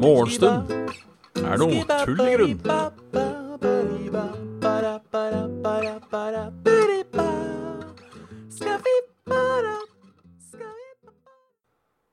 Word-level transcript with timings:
Morgenstund 0.00 0.72
er 1.38 1.60
noe 1.60 1.84
tull 2.02 2.22
i 2.24 2.32
grunn. 2.34 2.56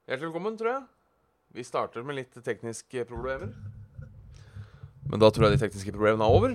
Hjertelig 0.07 0.27
velkommen, 0.29 0.57
tror 0.59 0.69
jeg. 0.71 0.83
Vi 1.57 1.65
starter 1.65 2.05
med 2.05 2.19
litt 2.19 2.37
tekniske 2.45 3.07
problemer. 3.09 3.49
Men 5.09 5.17
da 5.23 5.31
tror 5.33 5.47
jeg 5.47 5.57
de 5.57 5.63
tekniske 5.65 5.95
problemene 5.95 6.21
er 6.21 6.37
over. 6.37 6.53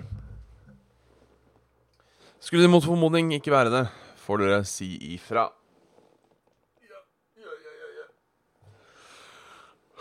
Skulle 2.39 2.63
det 2.69 2.71
mot 2.71 2.87
formodning 2.87 3.35
ikke 3.35 3.51
være 3.51 3.75
det, 3.75 3.85
får 4.23 4.43
dere 4.43 4.63
si 4.69 4.89
ifra. 5.15 5.49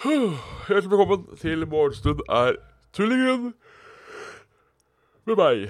Hjertelig 0.01 0.89
velkommen 0.89 1.25
til 1.37 1.65
Morgenstund 1.69 2.21
er 2.29 2.55
tullingen 2.93 3.51
med 5.29 5.37
meg. 5.37 5.67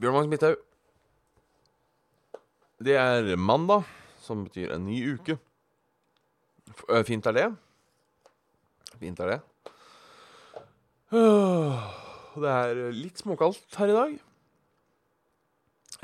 Bjørn 0.00 0.16
Magnus 0.16 0.32
Midthaug. 0.34 0.58
Det 2.80 2.96
er 2.96 3.34
mandag, 3.36 3.84
som 4.20 4.44
betyr 4.44 4.72
en 4.74 4.86
ny 4.88 5.00
uke. 5.14 5.36
Øh, 6.88 7.04
fint 7.04 7.26
er 7.26 7.36
det. 7.36 7.46
Fint 9.00 9.20
er 9.20 9.34
det. 9.34 9.40
Øh, 11.12 11.80
Det 12.40 12.48
er 12.48 12.90
litt 12.94 13.18
småkaldt 13.18 13.76
her 13.76 13.90
i 13.90 13.96
dag. 13.96 14.18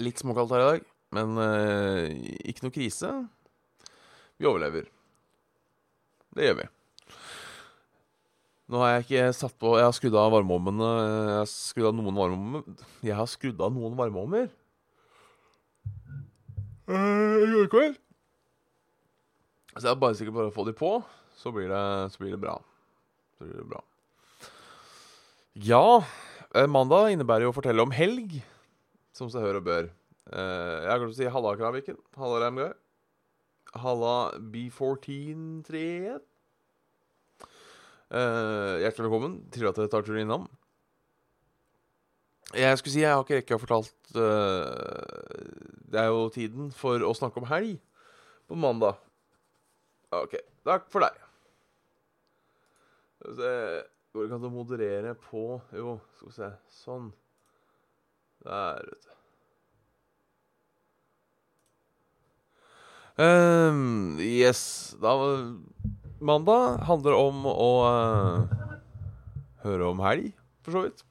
Litt 0.03 0.21
småkaldt 0.21 0.53
her 0.53 0.63
i 0.63 0.71
dag, 0.71 0.87
men 1.17 1.39
øh, 1.41 2.11
ikke 2.51 2.67
noe 2.67 2.75
krise. 2.75 3.13
Vi 4.37 4.49
overlever. 4.49 4.91
Det 6.37 6.51
gjør 6.51 6.59
vi. 6.59 6.67
Nå 8.67 8.81
har 8.83 8.97
jeg 8.97 9.05
ikke 9.05 9.27
satt 9.39 9.55
på 9.63 9.77
Jeg 9.79 9.87
har 9.87 9.95
skrudd 9.95 10.17
av 10.19 10.33
varmeovnene. 10.35 10.89
Jeg 11.31 11.37
har 11.39 11.49
skrudd 11.49 11.89
av 11.89 11.95
noen 11.97 12.19
varmeovner. 12.19 12.87
Jeg 13.07 13.17
har 13.17 13.29
skrudd 13.31 13.63
av 13.63 13.73
noen 13.73 13.95
varmeovner. 13.99 14.51
I 16.87 17.53
går 17.55 17.71
kveld. 17.73 17.97
Så 19.77 19.85
jeg 19.85 19.93
er 19.93 20.01
bare 20.01 20.17
sikker 20.19 20.35
på 20.35 20.47
å 20.49 20.55
få 20.55 20.65
de 20.67 20.73
på, 20.77 20.91
så 21.37 21.53
blir 21.53 21.69
det, 21.69 21.85
så 22.13 22.21
blir 22.23 22.33
det 22.33 22.41
bra. 22.41 22.55
Så 23.37 23.45
blir 23.45 23.59
det 23.61 23.67
bra. 23.69 23.83
Ja, 25.57 26.01
eh, 26.55 26.69
mandag 26.69 27.11
innebærer 27.13 27.45
jo 27.47 27.53
å 27.53 27.57
fortelle 27.57 27.85
om 27.85 27.93
helg, 27.93 28.39
som 29.17 29.31
seg 29.33 29.45
hør 29.45 29.61
og 29.61 29.67
bør. 29.67 29.89
Uh, 30.27 30.83
jeg 30.83 30.91
har 30.91 31.01
glemt 31.01 31.15
å 31.15 31.19
si 31.19 31.31
halla, 31.33 31.55
Kraviken. 31.59 31.99
Halla, 32.19 32.41
Ramgard. 32.43 32.79
Halla, 33.77 34.17
B1431. 34.53 36.21
Uh, 38.07 38.77
hjertelig 38.83 39.07
velkommen. 39.09 39.41
Trivelig 39.51 39.73
at 39.73 39.81
dere 39.81 39.93
tar 39.93 40.07
turen 40.07 40.23
innom. 40.25 40.47
Jeg 42.55 42.79
skulle 42.79 42.95
si 42.95 43.03
jeg 43.03 43.11
har 43.11 43.25
ikke 43.25 43.41
rekke 43.41 43.57
å 43.57 43.59
fortalt 43.59 44.13
uh, 44.15 45.03
Det 45.91 45.99
er 45.99 46.13
jo 46.15 46.29
tiden 46.31 46.69
for 46.71 47.03
å 47.03 47.11
snakke 47.19 47.43
om 47.43 47.49
helg 47.51 47.81
på 48.47 48.59
mandag. 48.63 49.01
OK. 50.15 50.39
Takk 50.67 50.87
for 50.93 51.03
deg. 51.03 51.23
Går 53.27 54.23
det 54.23 54.29
ikke 54.29 54.39
an 54.39 54.47
å 54.47 54.53
moderere 54.55 55.15
på 55.19 55.43
Jo, 55.75 55.97
skal 56.19 56.31
vi 56.31 56.37
se. 56.37 56.51
Sånn. 56.85 57.11
Der, 58.47 58.87
vet 58.87 59.03
du. 59.03 59.13
Um, 63.17 64.19
yes. 64.21 64.95
Da 65.01 65.17
Mandag 66.21 66.83
handler 66.89 67.17
om 67.17 67.47
å 67.49 67.71
uh, 67.85 68.45
høre 69.65 69.89
om 69.91 70.01
helg, 70.05 70.31
for 70.65 70.77
så 70.77 70.85
vidt. 70.87 71.03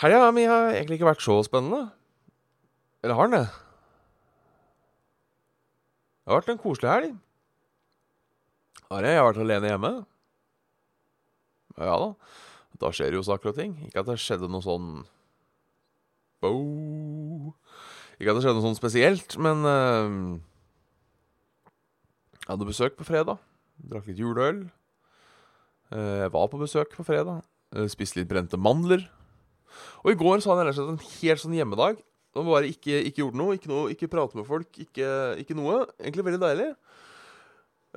Helga 0.00 0.30
mi 0.32 0.46
har 0.48 0.70
egentlig 0.72 0.98
ikke 0.98 1.10
vært 1.10 1.24
så 1.24 1.40
spennende. 1.44 1.88
Eller 3.02 3.18
har 3.18 3.28
den 3.28 3.40
det? 3.40 3.48
Det 6.22 6.32
har 6.32 6.40
vært 6.40 6.52
en 6.54 6.62
koselig 6.62 6.92
helg. 6.92 7.18
Har 8.88 9.04
jeg? 9.04 9.16
Jeg 9.16 9.20
har 9.20 9.28
vært 9.28 9.42
alene 9.44 9.72
hjemme. 9.72 9.92
Ja 11.78 11.98
da. 12.04 12.08
Da 12.78 12.90
skjer 12.94 13.16
jo 13.16 13.24
saker 13.26 13.52
og 13.52 13.58
ting. 13.58 13.74
Ikke 13.88 14.04
at 14.04 14.08
det 14.08 14.20
skjedde 14.22 14.48
noe 14.52 14.64
sånn 14.64 15.02
Bo. 16.42 17.54
Ikke 18.18 18.32
at 18.32 18.38
det 18.38 18.44
skjedde 18.44 18.58
noe 18.58 18.66
sånn 18.66 18.78
spesielt, 18.78 19.36
men 19.42 19.62
uh, 19.66 20.38
Jeg 22.42 22.50
hadde 22.52 22.68
besøk 22.68 22.98
på 22.98 23.06
fredag. 23.06 23.40
Drakk 23.90 24.10
litt 24.10 24.20
juleøl. 24.22 24.64
Uh, 25.92 26.24
jeg 26.24 26.34
var 26.34 26.50
på 26.50 26.60
besøk 26.60 26.94
på 26.94 27.06
fredag. 27.06 27.42
Uh, 27.74 27.86
spiste 27.90 28.20
litt 28.20 28.30
brente 28.30 28.58
mandler. 28.60 29.06
Og 30.04 30.12
i 30.14 30.18
går 30.18 30.42
så 30.42 30.52
hadde 30.52 30.66
jeg 30.66 30.78
rett 30.78 30.94
en 30.94 31.02
helt 31.18 31.44
sånn 31.44 31.58
hjemmedag. 31.58 32.00
Og 32.38 32.46
bare 32.46 32.70
ikke, 32.70 33.02
ikke 33.08 33.24
gjort 33.24 33.38
noe. 33.38 33.58
Ikke, 33.58 33.70
noe, 33.72 33.90
ikke 33.94 34.10
prate 34.10 34.38
med 34.38 34.46
folk. 34.46 34.70
Ikke, 34.78 35.10
ikke 35.42 35.58
noe. 35.58 35.82
Egentlig 35.98 36.26
veldig 36.28 36.42
deilig. 36.44 36.70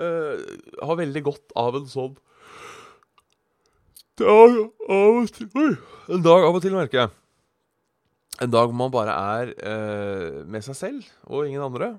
Har 0.02 0.98
veldig 0.98 1.22
godt 1.28 1.52
av 1.60 1.76
en 1.78 1.90
sånn 1.92 2.16
dag 4.22 4.58
av 4.90 5.18
og 5.22 5.32
til 5.34 5.50
Oi! 5.58 5.72
En 6.12 6.24
dag 6.26 6.46
av 6.46 6.58
og 6.58 6.62
til, 6.64 6.76
merker 6.76 7.04
jeg. 7.04 7.21
En 8.42 8.50
dag 8.50 8.70
hvor 8.70 8.78
man 8.78 8.94
bare 8.94 9.14
er 9.14 9.52
uh, 9.62 10.42
med 10.50 10.64
seg 10.66 10.78
selv 10.78 11.10
og 11.30 11.46
ingen 11.46 11.62
andre. 11.62 11.94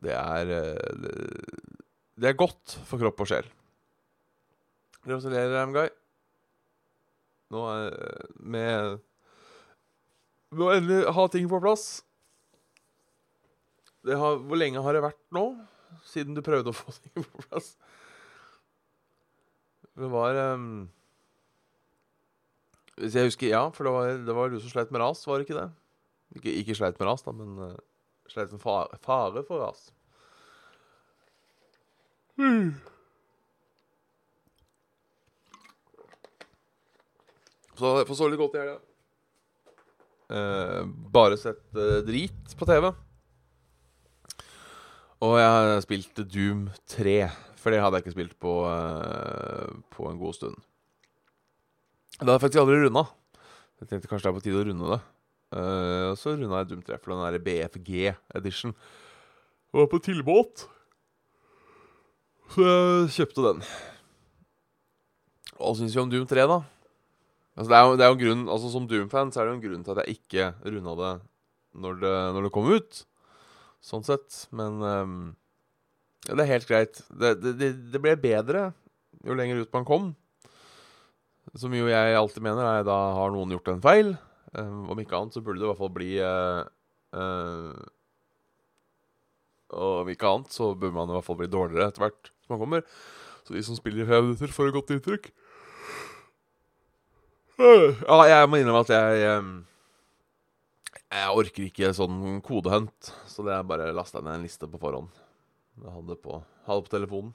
Det 0.00 0.12
er 0.14 0.52
uh, 0.54 1.06
det, 2.14 2.28
er 2.30 2.38
godt 2.38 2.76
for 2.86 3.02
kropp 3.02 3.24
og 3.24 3.30
sjel. 3.30 3.48
Gratulerer, 5.02 5.56
Amguy. 5.64 5.88
Nå 7.50 7.64
er 7.72 7.96
med 8.38 9.00
Med 10.50 10.62
å 10.66 10.70
endelig 10.74 11.14
ha 11.14 11.26
ting 11.30 11.48
på 11.50 11.60
plass. 11.62 12.04
Har, 14.06 14.38
hvor 14.46 14.58
lenge 14.58 14.82
har 14.82 14.96
det 14.96 15.02
vært 15.04 15.20
nå? 15.34 15.44
Siden 16.06 16.36
du 16.36 16.42
prøvde 16.44 16.70
å 16.70 16.76
få 16.76 16.94
ting 17.02 17.26
på 17.26 17.44
plass? 17.48 17.74
Det 19.98 20.08
var 20.08 20.38
um, 20.54 20.88
Hvis 22.96 23.18
jeg 23.18 23.32
husker 23.32 23.50
Ja, 23.50 23.66
for 23.74 23.86
det 23.86 23.92
var, 23.92 24.16
det 24.30 24.36
var 24.38 24.50
du 24.50 24.60
som 24.62 24.72
sleit 24.72 24.94
med 24.94 25.02
ras, 25.02 25.26
var 25.26 25.40
det 25.40 25.48
ikke 25.48 25.58
det? 25.58 25.68
Ikke, 26.36 26.52
ikke 26.62 26.76
sleit 26.78 27.00
med 27.00 27.08
ras, 27.08 27.24
da, 27.26 27.34
men 27.34 27.56
uh, 27.58 27.74
sleit 28.30 28.52
med 28.54 28.62
fare, 28.62 29.00
fare 29.02 29.42
for 29.48 29.64
ras. 29.64 29.88
Mm. 32.40 32.70
Så 37.80 37.96
jeg 37.98 38.08
får 38.08 38.18
sove 38.18 38.32
litt 38.32 38.40
godt 38.40 38.56
i 38.56 38.62
helga. 38.62 38.78
Uh, 40.30 40.82
bare 41.10 41.38
sett 41.40 41.62
uh, 41.74 42.00
drit 42.06 42.56
på 42.56 42.68
TV. 42.68 42.90
Og 45.20 45.36
jeg 45.36 45.52
har 45.52 45.82
spilt 45.84 46.20
Doom 46.32 46.66
3, 46.88 47.16
for 47.60 47.74
det 47.74 47.80
hadde 47.82 47.98
jeg 47.98 48.06
ikke 48.06 48.16
spilt 48.16 48.36
på, 48.40 48.52
uh, 48.64 49.80
på 49.92 50.06
en 50.08 50.20
god 50.20 50.36
stund. 50.36 50.60
Det 52.14 52.22
hadde 52.22 52.36
jeg 52.36 52.44
faktisk 52.44 52.62
aldri 52.62 52.78
runda. 52.84 53.04
Jeg 53.80 53.90
tenkte 53.90 54.08
kanskje 54.08 54.28
det 54.28 54.30
er 54.30 54.38
på 54.38 54.44
tide 54.44 54.60
å 54.60 54.68
runde 54.68 54.92
det. 54.92 55.00
Eh, 55.50 56.10
så 56.14 56.34
runda 56.36 56.62
jeg 56.62 56.70
Doom 56.70 56.82
3 56.86 56.98
for 57.02 57.14
den 57.14 57.22
der 57.26 57.42
BFG 57.42 58.12
edition. 58.38 58.74
Det 59.70 59.80
var 59.80 59.88
på 59.90 60.02
tilbud. 60.02 60.66
Så 62.50 62.66
jeg 62.66 63.14
kjøpte 63.16 63.46
den. 63.46 63.64
Hva 65.58 65.72
syns 65.76 65.94
vi 65.94 66.02
om 66.02 66.10
Doom 66.10 66.26
3, 66.30 66.46
da? 66.50 66.60
Altså, 67.58 67.68
det 67.70 67.76
er 67.76 67.84
jo, 67.84 67.96
det 67.98 68.04
er 68.04 68.08
jo 68.08 68.16
en 68.16 68.22
grunn, 68.22 68.44
altså 68.48 68.70
Som 68.72 68.86
Doom-fan 68.88 69.32
så 69.32 69.42
er 69.42 69.46
det 69.46 69.50
jo 69.50 69.58
en 69.58 69.64
grunn 69.66 69.82
til 69.84 69.92
at 69.92 70.06
jeg 70.06 70.20
ikke 70.20 70.46
runda 70.64 70.94
det 71.00 71.10
når, 71.82 71.98
det 72.00 72.14
når 72.36 72.46
det 72.46 72.52
kom 72.54 72.70
ut. 72.70 73.02
Sånn 73.84 74.06
sett. 74.06 74.46
Men 74.54 74.80
um, 74.80 75.18
ja, 76.28 76.36
det 76.36 76.44
er 76.44 76.52
helt 76.54 76.70
greit. 76.70 77.02
Det, 77.10 77.34
det, 77.42 77.70
det, 77.92 78.00
ble 78.00 78.14
bedre 78.20 78.70
jo 79.26 79.36
lenger 79.36 79.60
ut 79.60 79.76
man 79.76 79.86
kom. 79.88 80.10
Som 81.58 81.74
jo 81.74 81.90
jeg 81.90 82.16
alltid 82.16 82.44
mener 82.44 82.64
er 82.64 82.86
da 82.86 82.98
har 83.18 83.34
noen 83.34 83.52
gjort 83.56 83.72
en 83.74 83.84
feil. 83.84 84.14
Um, 84.50 84.88
om 84.90 84.98
ikke 84.98 85.14
annet 85.14 85.36
så 85.36 85.42
burde 85.44 85.60
det 85.60 85.66
i 85.66 85.70
hvert 85.70 85.78
fall 85.78 85.92
bli 85.94 86.08
uh, 86.18 86.64
uh, 87.14 87.76
Og 89.70 90.00
om 90.00 90.08
ikke 90.10 90.26
annet 90.26 90.50
så 90.50 90.72
bør 90.74 90.90
man 90.96 91.12
i 91.12 91.14
hvert 91.14 91.26
fall 91.28 91.38
bli 91.38 91.46
dårligere 91.50 91.86
etter 91.92 92.02
hvert 92.02 92.32
som 92.42 92.56
man 92.56 92.62
kommer. 92.64 92.82
Så 93.46 93.54
de 93.54 93.62
som 93.62 93.78
spiller 93.78 94.02
i 94.02 94.08
fem 94.08 94.26
minutter, 94.26 94.50
får 94.50 94.70
et 94.70 94.74
godt 94.74 94.90
inntrykk. 94.96 95.30
Ja, 97.60 98.16
jeg 98.24 98.48
må 98.48 98.56
innrømme 98.56 98.82
at 98.86 98.90
jeg 98.94 99.20
Jeg, 99.20 99.42
jeg 101.10 101.34
orker 101.42 101.66
ikke 101.66 101.90
sånn 101.94 102.40
kodehunt, 102.46 103.10
så 103.28 103.44
det 103.46 103.52
er 103.54 103.66
bare 103.66 103.90
lasta 103.94 104.22
ned 104.22 104.38
en 104.38 104.46
liste 104.46 104.68
på 104.70 104.80
forhånd. 104.80 105.10
Jeg 105.80 105.94
hadde 105.94 106.16
på, 106.22 106.40
hadde 106.66 106.86
på 106.86 106.92
telefonen. 106.92 107.32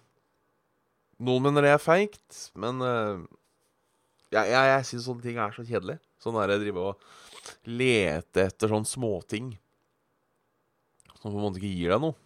Noen 1.24 1.46
mener 1.46 1.64
det 1.64 1.72
er 1.76 1.84
feigt, 1.84 2.40
men 2.60 2.82
uh, 2.84 3.24
jeg, 4.34 4.50
jeg, 4.52 4.72
jeg 4.72 4.88
syns 4.90 5.08
sånne 5.08 5.24
ting 5.24 5.40
er 5.40 5.56
så 5.56 5.64
kjedelig. 5.68 5.98
Sånn 6.26 6.38
der 6.40 6.56
jeg 6.56 6.64
driver 6.64 6.88
og 6.90 7.04
lete 7.70 8.48
etter 8.48 8.72
sånne 8.72 8.90
småting. 8.90 9.52
Som 11.20 11.30
på 11.30 11.38
en 11.38 11.44
måte 11.44 11.62
ikke 11.62 11.70
gir 11.70 11.94
deg 11.94 12.02
noe. 12.02 12.18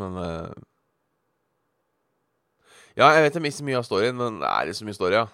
Men 0.00 0.20
uh... 0.20 0.52
Ja, 2.92 3.08
jeg 3.16 3.24
vet 3.24 3.38
jeg 3.38 3.44
mister 3.46 3.64
mye 3.64 3.80
av 3.80 3.88
storyen, 3.88 4.18
men 4.18 4.36
det 4.42 4.48
er 4.50 4.68
liksom 4.68 4.92
ja. 5.08 5.24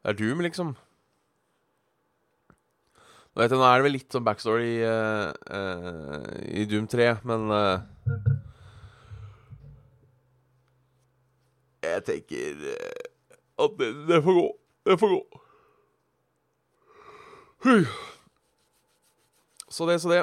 Det 0.00 0.12
er 0.14 0.16
Doom, 0.16 0.40
liksom. 0.40 0.72
Nå 3.36 3.42
vet 3.42 3.52
jeg, 3.52 3.60
nå 3.60 3.66
er 3.68 3.76
det 3.76 3.84
vel 3.84 3.94
litt 3.98 4.14
sånn 4.14 4.24
backstory 4.24 4.68
i, 4.78 4.88
uh, 4.88 5.28
eh, 5.52 6.36
i 6.56 6.64
Doom 6.70 6.86
3, 6.88 7.08
men 7.28 7.50
eh, 7.52 7.82
Jeg 11.84 12.04
tenker 12.06 12.62
eh, 12.72 13.10
at 13.60 13.76
det, 13.76 13.90
det 14.08 14.22
får 14.24 14.38
gå. 14.40 14.46
Det 14.88 14.96
får 15.02 15.12
gå. 15.12 15.42
Så 19.68 19.86
det, 19.88 19.98
så 20.02 20.12
det. 20.12 20.22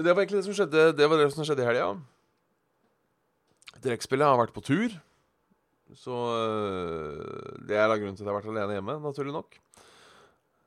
Det 0.00 0.08
var 0.08 0.22
egentlig 0.22 0.40
det 0.40 0.46
som 0.46 0.56
skjedde 0.56 0.84
Det 0.96 1.08
var 1.08 1.20
det 1.20 1.30
som 1.34 1.44
skjedde 1.44 1.64
i 1.64 1.68
helga. 1.68 1.88
Trekkspillet 3.82 4.28
har 4.28 4.38
vært 4.40 4.54
på 4.54 4.64
tur. 4.64 4.94
Så 5.98 6.14
øh, 6.16 7.58
det 7.68 7.76
er 7.76 7.90
da 7.90 7.98
grunnen 7.98 8.16
til 8.16 8.24
at 8.24 8.30
jeg 8.30 8.32
har 8.32 8.38
vært 8.38 8.52
alene 8.52 8.78
hjemme, 8.78 8.94
naturlig 9.02 9.34
nok. 9.34 9.58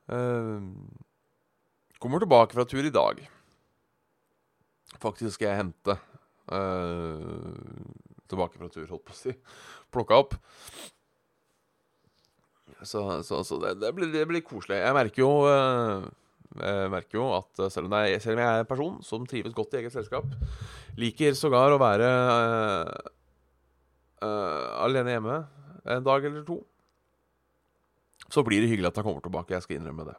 Uh, 0.06 0.62
kommer 1.98 2.22
tilbake 2.22 2.54
fra 2.54 2.66
tur 2.68 2.86
i 2.86 2.92
dag. 2.94 3.24
Faktisk 5.02 5.34
skal 5.34 5.48
jeg 5.48 5.58
hente 5.64 5.96
uh, 6.54 7.42
Tilbake 8.30 8.58
fra 8.58 8.70
tur, 8.70 8.86
holdt 8.86 9.06
på 9.08 9.14
å 9.14 9.18
si. 9.18 9.34
Plukka 9.94 10.20
opp. 10.22 10.38
Så, 12.82 13.02
så, 13.24 13.40
så 13.44 13.58
det, 13.62 13.78
det, 13.80 13.94
blir, 13.96 14.12
det, 14.12 14.26
blir, 14.28 14.44
koselig. 14.44 14.82
Jeg 14.82 14.94
merker 14.96 15.22
jo 15.22 15.30
uh, 15.48 16.04
jeg 16.56 16.90
merker 16.92 17.18
jo 17.18 17.26
at 17.36 17.60
selv 17.72 17.88
om, 17.88 17.96
er, 17.98 18.18
selv 18.22 18.36
om, 18.36 18.42
jeg 18.44 18.52
er 18.52 18.62
en 18.64 18.68
person 18.68 18.96
som 19.04 19.26
trives 19.28 19.54
godt 19.56 19.74
i 19.74 19.80
eget 19.82 19.94
selskap, 19.94 20.28
liker 20.96 21.36
sågar 21.36 21.74
å 21.74 21.80
være 21.80 22.08
uh, 22.08 23.10
uh, 24.24 24.84
alene 24.86 25.16
hjemme 25.16 25.38
en 25.96 26.06
dag 26.06 26.24
eller 26.24 26.44
to, 26.46 26.60
så 28.32 28.42
blir 28.46 28.62
det 28.62 28.70
hyggelig 28.72 28.90
at 28.90 29.00
han 29.00 29.06
kommer 29.06 29.24
tilbake. 29.24 29.54
Jeg 29.54 29.66
skal 29.66 29.78
innrømme 29.78 30.08
det. 30.08 30.16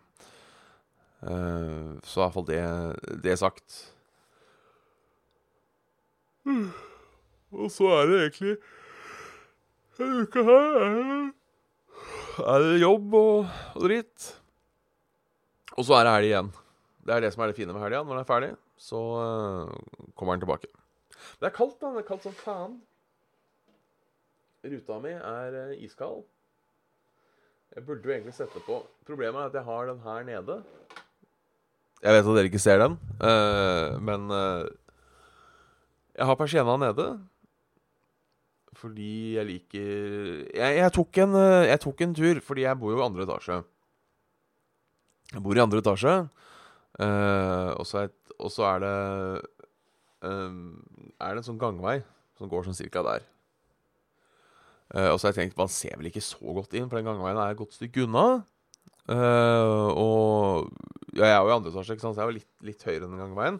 Uh, 1.18 1.98
så 2.06 2.24
iallfall 2.24 2.48
det, 2.48 2.62
det 3.24 3.38
sagt. 3.42 3.81
Mm. 6.48 6.69
Og 7.57 7.71
så 7.74 7.89
er 7.98 8.12
det 8.12 8.19
egentlig 8.21 8.57
denne 9.98 10.27
uka 10.27 10.44
her 10.45 11.33
er 12.44 12.63
det 12.63 12.81
jobb 12.81 13.16
og, 13.18 13.50
og 13.75 13.84
dritt. 13.88 14.28
Og 15.78 15.86
så 15.86 15.98
er 15.98 16.07
det 16.07 16.13
helg 16.16 16.30
igjen. 16.31 16.50
Det 17.07 17.16
er 17.16 17.24
det 17.24 17.31
som 17.34 17.44
er 17.44 17.51
det 17.51 17.57
fine 17.57 17.74
med 17.74 17.84
helga. 17.86 18.01
Når 18.04 18.18
den 18.18 18.24
er 18.24 18.28
ferdig, 18.30 18.50
så 18.81 19.00
uh, 19.00 20.10
kommer 20.18 20.36
den 20.36 20.44
tilbake. 20.44 20.69
Det 21.39 21.50
er 21.50 21.54
kaldt, 21.56 21.78
da. 21.81 21.94
Det 21.95 22.04
er 22.04 22.07
kaldt 22.10 22.25
som 22.28 22.36
faen. 22.38 22.80
Ruta 24.68 24.98
mi 25.04 25.13
er 25.16 25.60
uh, 25.69 25.78
iskald. 25.86 26.25
Jeg 27.75 27.86
burde 27.86 28.10
jo 28.10 28.13
egentlig 28.16 28.34
sette 28.34 28.62
på 28.66 28.80
Problemet 29.06 29.38
er 29.42 29.50
at 29.51 29.56
jeg 29.60 29.68
har 29.68 29.89
den 29.92 30.04
her 30.04 30.28
nede. 30.28 30.57
Jeg 32.01 32.13
vet 32.13 32.30
at 32.30 32.38
dere 32.38 32.50
ikke 32.50 32.62
ser 32.62 32.81
den, 32.81 32.95
uh, 33.22 33.98
men 34.04 34.30
jeg 36.18 36.25
har 36.25 36.38
persienna 36.38 36.75
nede. 36.81 37.07
Fordi 38.77 39.38
jeg 39.38 39.47
liker 39.47 39.88
jeg, 40.53 40.75
jeg, 40.77 40.91
tok 40.94 41.19
en, 41.24 41.33
jeg 41.65 41.79
tok 41.81 42.03
en 42.06 42.13
tur, 42.18 42.39
fordi 42.45 42.65
jeg 42.68 42.77
bor 42.77 42.94
jo 42.94 43.00
i 43.01 43.06
andre 43.07 43.25
etasje. 43.25 43.57
Jeg 45.33 45.44
bor 45.44 45.57
i 45.57 45.63
andre 45.63 45.81
etasje, 45.81 46.13
uh, 47.03 47.71
og, 47.75 47.88
så 47.88 48.68
er, 48.69 48.83
det 48.83 48.94
um, 50.24 50.77
Er 51.19 51.33
det 51.33 51.41
en 51.41 51.47
sånn 51.50 51.59
gangvei 51.59 51.97
som 52.38 52.51
går 52.51 52.68
sånn 52.68 52.77
cirka 52.77 53.03
der. 53.03 53.25
Uh, 54.94 55.09
og 55.12 55.18
så 55.18 55.27
har 55.27 55.33
jeg 55.33 55.39
tenkt 55.41 55.59
man 55.59 55.74
ser 55.74 55.97
vel 55.97 56.07
ikke 56.12 56.24
så 56.24 56.39
godt 56.39 56.77
inn, 56.77 56.88
for 56.88 57.00
den 57.00 57.09
gangveien 57.09 57.41
er 57.41 57.51
et 57.51 57.59
godt 57.59 57.75
stykke 57.75 58.06
unna. 58.06 58.27
Uh, 59.07 59.89
og 59.97 60.69
ja, 61.18 61.25
jeg 61.25 61.33
er 61.33 61.41
jo 61.41 61.51
i 61.51 61.57
andre 61.57 61.74
etasje, 61.74 62.00
så 62.00 62.13
jeg 62.13 62.24
er 62.24 62.31
jo 62.31 62.38
litt, 62.38 62.50
litt 62.69 62.88
høyere 62.88 63.03
enn 63.03 63.18
den 63.18 63.25
gangveien. 63.25 63.59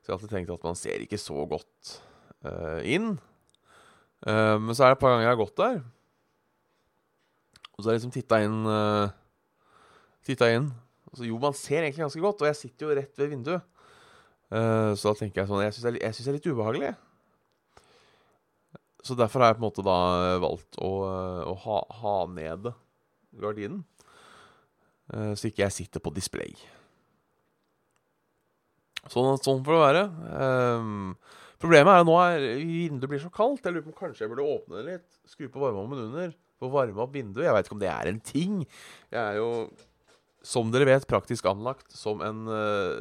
Så 0.00 0.08
jeg 0.08 0.14
har 0.14 0.18
alltid 0.18 0.34
tenkt 0.34 0.56
at 0.56 0.66
man 0.66 0.80
ser 0.80 1.04
ikke 1.04 1.20
så 1.20 1.46
godt 1.48 1.94
inn. 2.84 3.14
Men 4.24 4.72
så 4.72 4.86
er 4.86 4.92
det 4.92 4.96
et 4.96 5.02
par 5.02 5.12
ganger 5.12 5.26
jeg 5.26 5.32
har 5.34 5.40
gått 5.42 5.58
der. 5.60 5.74
Og 7.74 7.82
så 7.82 7.88
har 7.88 7.92
jeg 7.92 8.00
liksom 8.00 8.14
titta 8.14 8.38
inn 8.40 8.60
Titta 10.24 10.48
inn 10.54 10.70
Altså, 11.14 11.28
jo, 11.28 11.36
man 11.38 11.54
ser 11.54 11.84
egentlig 11.84 12.02
ganske 12.02 12.22
godt, 12.24 12.40
og 12.42 12.48
jeg 12.48 12.58
sitter 12.58 12.88
jo 12.88 12.94
rett 12.98 13.20
ved 13.20 13.28
vinduet. 13.30 13.66
Uh, 14.50 14.90
så 14.98 15.12
da 15.12 15.20
tenker 15.20 15.40
jeg 15.40 15.48
sånn 15.48 15.62
Jeg 15.62 15.74
syns 15.76 15.84
det, 16.26 16.30
er 16.32 16.36
litt 16.36 16.48
ubehagelig. 16.50 16.90
Så 19.04 19.14
derfor 19.14 19.44
har 19.44 19.52
jeg 19.52 19.60
på 19.60 19.62
en 19.62 19.66
måte 19.68 19.84
da 19.86 19.98
valgt 20.42 20.78
å, 20.82 20.90
å 21.52 21.54
ha, 21.64 21.78
ha 22.00 22.16
ned 22.34 22.66
gardinen. 23.38 23.84
Uh, 25.06 25.36
så 25.38 25.52
ikke 25.52 25.62
jeg 25.68 25.76
sitter 25.76 26.02
på 26.02 26.12
display. 26.16 26.58
Sånn, 29.06 29.38
sånn 29.38 29.62
får 29.62 29.76
det 29.76 29.82
være. 29.84 30.04
Um, 30.82 31.14
problemet 31.62 31.92
er 31.92 32.02
at 32.02 32.08
nå 32.08 32.16
er 32.20 32.44
vinduet 32.58 33.10
blir 33.10 33.22
så 33.22 33.32
kaldt. 33.34 33.64
Jeg 33.64 33.74
lurer 33.74 33.86
på 33.86 33.92
om 33.94 33.98
kanskje 33.98 34.24
jeg 34.24 34.32
burde 34.32 34.46
åpne 34.54 34.80
det 34.80 34.86
litt. 34.88 35.18
Skru 35.30 35.48
på 35.48 35.62
varmeovnen 35.62 36.06
under. 36.08 36.36
Få 36.60 36.70
varme 36.72 37.02
opp 37.04 37.14
vinduet. 37.14 37.46
Jeg 37.46 37.56
veit 37.56 37.68
ikke 37.68 37.76
om 37.76 37.82
det 37.82 37.90
er 37.90 38.10
en 38.10 38.22
ting. 38.24 38.62
Jeg 39.12 39.20
er 39.20 39.40
jo 39.40 39.48
som 40.44 40.68
dere 40.72 40.86
vet, 40.90 41.06
praktisk 41.08 41.46
anlagt 41.48 41.94
som 41.96 42.20
en 42.24 42.44
uh, 42.52 43.00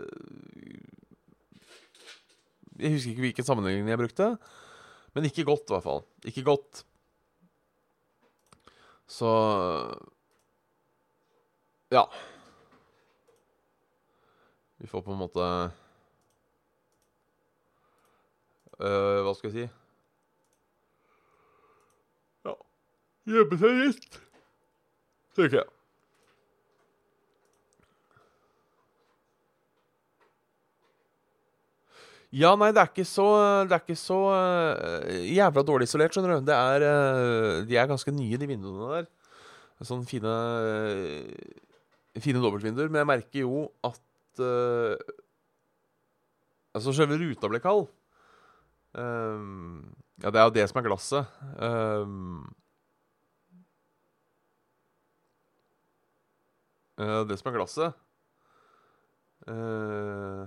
Jeg 2.80 2.96
husker 2.96 3.12
ikke 3.12 3.26
hvilken 3.28 3.46
sammenligning 3.46 3.92
jeg 3.92 4.00
brukte, 4.00 4.30
men 5.14 5.28
ikke 5.28 5.46
godt, 5.46 5.68
i 5.68 5.76
hvert 5.76 5.86
fall. 5.86 6.02
Ikke 6.26 6.46
godt. 6.48 6.86
Så 9.12 9.30
Ja. 11.94 12.08
Vi 14.82 14.90
får 14.90 15.04
på 15.06 15.14
en 15.14 15.22
måte 15.22 15.46
uh, 18.84 19.22
Hva 19.26 19.34
skal 19.38 19.50
jeg 19.50 19.56
si? 19.56 19.68
Ja 22.48 22.58
Gjemme 23.34 23.60
seg 23.62 23.80
litt, 23.80 24.20
tenker 25.38 25.62
jeg. 25.64 25.70
Ja, 32.34 32.56
nei, 32.58 32.72
det 32.74 32.82
er 32.82 32.90
ikke 32.90 33.06
så, 33.06 33.28
det 33.70 33.76
er 33.76 33.84
ikke 33.84 34.00
så 34.00 34.16
uh, 34.34 35.10
jævla 35.30 35.62
dårlig 35.68 35.86
isolert, 35.86 36.16
skjønner 36.16 36.40
du. 36.40 36.48
Det 36.48 36.56
er, 36.58 36.86
uh, 36.90 37.60
de 37.70 37.78
er 37.78 37.90
ganske 37.92 38.10
nye, 38.16 38.40
de 38.42 38.48
vinduene 38.50 38.88
der. 38.90 39.06
Sånne 39.86 40.08
fine 40.10 40.32
uh, 40.32 41.62
Fine 42.24 42.42
dobbeltvinduer. 42.42 42.90
Men 42.90 43.04
jeg 43.04 43.10
merker 43.10 43.40
jo 43.46 43.68
at 43.86 44.00
Altså, 46.74 46.90
selve 46.98 47.20
ruta 47.22 47.50
ble 47.50 47.60
kald. 47.62 47.84
Um, 48.94 49.96
ja, 50.22 50.30
det 50.30 50.40
er 50.40 50.46
jo 50.46 50.54
det 50.54 50.68
som 50.70 50.80
er 50.80 50.86
glasset. 50.86 51.38
Um, 51.58 52.54
det 56.98 57.40
som 57.40 57.50
er 57.50 57.56
glasset 57.56 57.96
uh, 59.50 60.46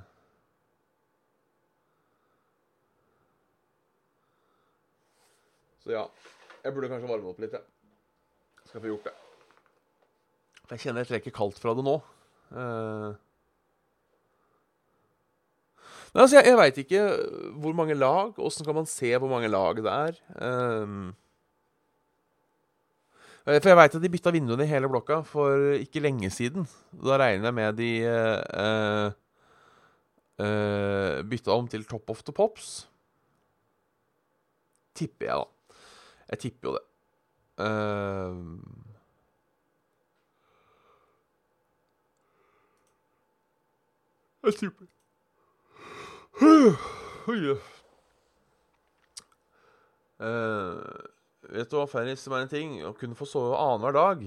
Så 5.83 5.91
ja, 5.91 6.05
jeg 6.63 6.75
burde 6.75 6.91
kanskje 6.91 7.11
varme 7.11 7.31
opp 7.31 7.43
litt, 7.43 7.53
jeg. 7.55 7.63
Ja. 7.63 8.71
Skal 8.71 8.83
få 8.83 8.91
gjort 8.91 9.11
det. 9.11 9.15
Jeg 10.71 10.83
kjenner 10.83 11.05
jeg 11.05 11.11
trekker 11.13 11.35
kaldt 11.35 11.61
fra 11.63 11.75
det 11.79 11.85
nå. 11.87 12.01
Uh... 12.51 13.15
Nei, 16.17 16.23
altså, 16.25 16.39
jeg, 16.39 16.47
jeg 16.49 16.57
veit 16.57 16.79
ikke 16.81 17.01
hvor 17.61 17.75
mange 17.77 17.93
lag. 17.93 18.39
Åssen 18.41 18.65
kan 18.65 18.73
man 18.79 18.87
se 18.89 19.11
hvor 19.21 19.29
mange 19.29 19.51
lag 19.53 19.77
det 19.85 19.93
er? 19.93 20.17
Um... 20.41 21.11
For 23.47 23.69
jeg 23.71 23.77
veit 23.79 23.95
at 23.95 24.03
de 24.03 24.11
bytta 24.11 24.33
vinduene 24.35 24.65
i 24.65 24.71
hele 24.71 24.89
blokka 24.91 25.21
for 25.29 25.77
ikke 25.77 26.01
lenge 26.03 26.33
siden. 26.35 26.65
Da 27.05 27.21
regner 27.21 27.47
jeg 27.47 27.55
med 27.55 27.77
de 27.79 27.91
uh, 28.09 29.13
uh, 30.41 31.21
bytta 31.31 31.55
om 31.55 31.69
til 31.71 31.85
Top 31.87 32.11
of 32.11 32.25
the 32.27 32.35
Pops. 32.35 32.89
Tipper 34.97 35.29
jeg, 35.29 35.37
da. 35.37 35.47
Jeg 36.33 36.43
tipper 36.49 36.73
jo 36.73 36.75
det. 36.81 36.85
Uh, 37.61 38.57
jeg 44.49 44.59
tipper 44.65 44.91
uh, 50.21 50.81
Vet 51.49 51.71
du 51.71 51.79
hva, 51.79 51.87
Ferris, 51.89 52.21
som 52.21 52.35
er 52.37 52.45
en 52.45 52.51
ting? 52.51 52.75
Å 52.85 52.93
kunne 52.99 53.17
få 53.17 53.29
sove 53.29 53.57
annenhver 53.57 53.97
dag 53.97 54.27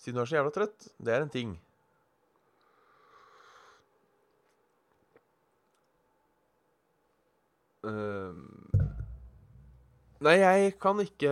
siden 0.00 0.18
du 0.18 0.24
er 0.24 0.28
så 0.28 0.36
jævla 0.40 0.52
trøtt, 0.52 0.88
det 0.98 1.14
er 1.14 1.22
en 1.22 1.30
ting. 1.32 1.54
Uh, 7.84 8.34
Nei, 10.24 10.38
jeg 10.40 10.74
kan 10.80 11.00
ikke 11.02 11.30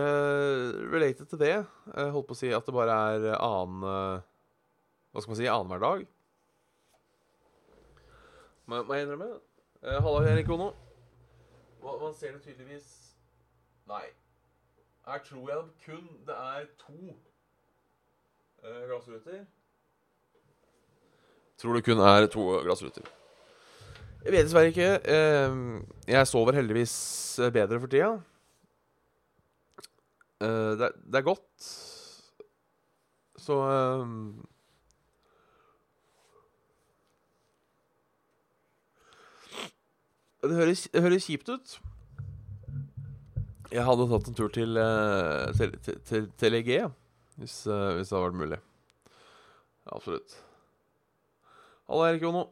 relate 0.91 1.25
til 1.25 1.39
det. 1.41 1.53
Jeg 1.65 2.11
holdt 2.13 2.27
på 2.29 2.35
å 2.35 2.37
si 2.37 2.51
at 2.53 2.67
det 2.67 2.75
bare 2.75 2.97
er 3.15 3.23
annen 3.39 3.85
eh, 3.89 4.25
Hva 5.09 5.23
skal 5.23 5.33
man 5.33 5.39
si 5.39 5.47
annenhver 5.49 5.81
dag. 5.81 6.03
Må 8.69 8.83
jeg 8.93 9.07
innrømme. 9.07 9.31
Uh, 9.83 9.99
Halla, 10.01 10.29
Erik 10.31 10.49
Ono. 10.49 10.73
Man, 11.83 12.13
ser 12.15 12.31
det 12.31 12.41
tydeligvis 12.41 13.15
Nei. 13.87 14.05
Her 15.05 15.19
tror 15.25 15.49
jeg 15.49 15.63
kun 15.85 16.05
det 16.27 16.35
er 16.35 16.69
to 16.79 16.95
uh, 18.63 18.85
glassruter. 18.87 19.43
Tror 21.59 21.73
det 21.73 21.83
kun 21.83 21.99
er 21.99 22.27
to 22.31 22.45
glassruter. 22.63 23.03
Jeg 24.23 24.31
vet 24.31 24.45
dessverre 24.47 24.71
ikke. 24.71 24.91
Eh, 25.03 25.55
jeg 26.07 26.27
sover 26.27 26.55
heldigvis 26.55 26.93
bedre 27.51 27.79
for 27.79 27.91
tida. 27.91 28.13
Eh, 30.39 30.71
det, 30.79 30.87
er, 30.87 30.95
det 31.11 31.19
er 31.19 31.25
godt. 31.27 31.67
Så 33.43 33.57
eh, 33.67 34.13
Det 40.43 40.55
høres, 40.57 40.87
det 40.91 41.01
høres 41.01 41.25
kjipt 41.29 41.49
ut. 41.49 41.77
Jeg 43.71 43.85
hadde 43.87 44.07
tatt 44.11 44.27
en 44.27 44.35
tur 44.37 44.49
til, 44.53 44.75
eh, 44.77 45.53
til, 45.57 45.77
til, 45.85 46.01
til, 46.09 46.25
til 46.37 46.57
EG, 46.59 46.71
hvis, 47.39 47.55
eh, 47.65 47.93
hvis 47.95 48.11
det 48.11 48.17
hadde 48.17 48.25
vært 48.25 48.41
mulig. 48.41 48.59
Absolutt. 49.95 50.35
Halla, 51.87 52.09
Erik 52.11 52.25
Jono. 52.27 52.43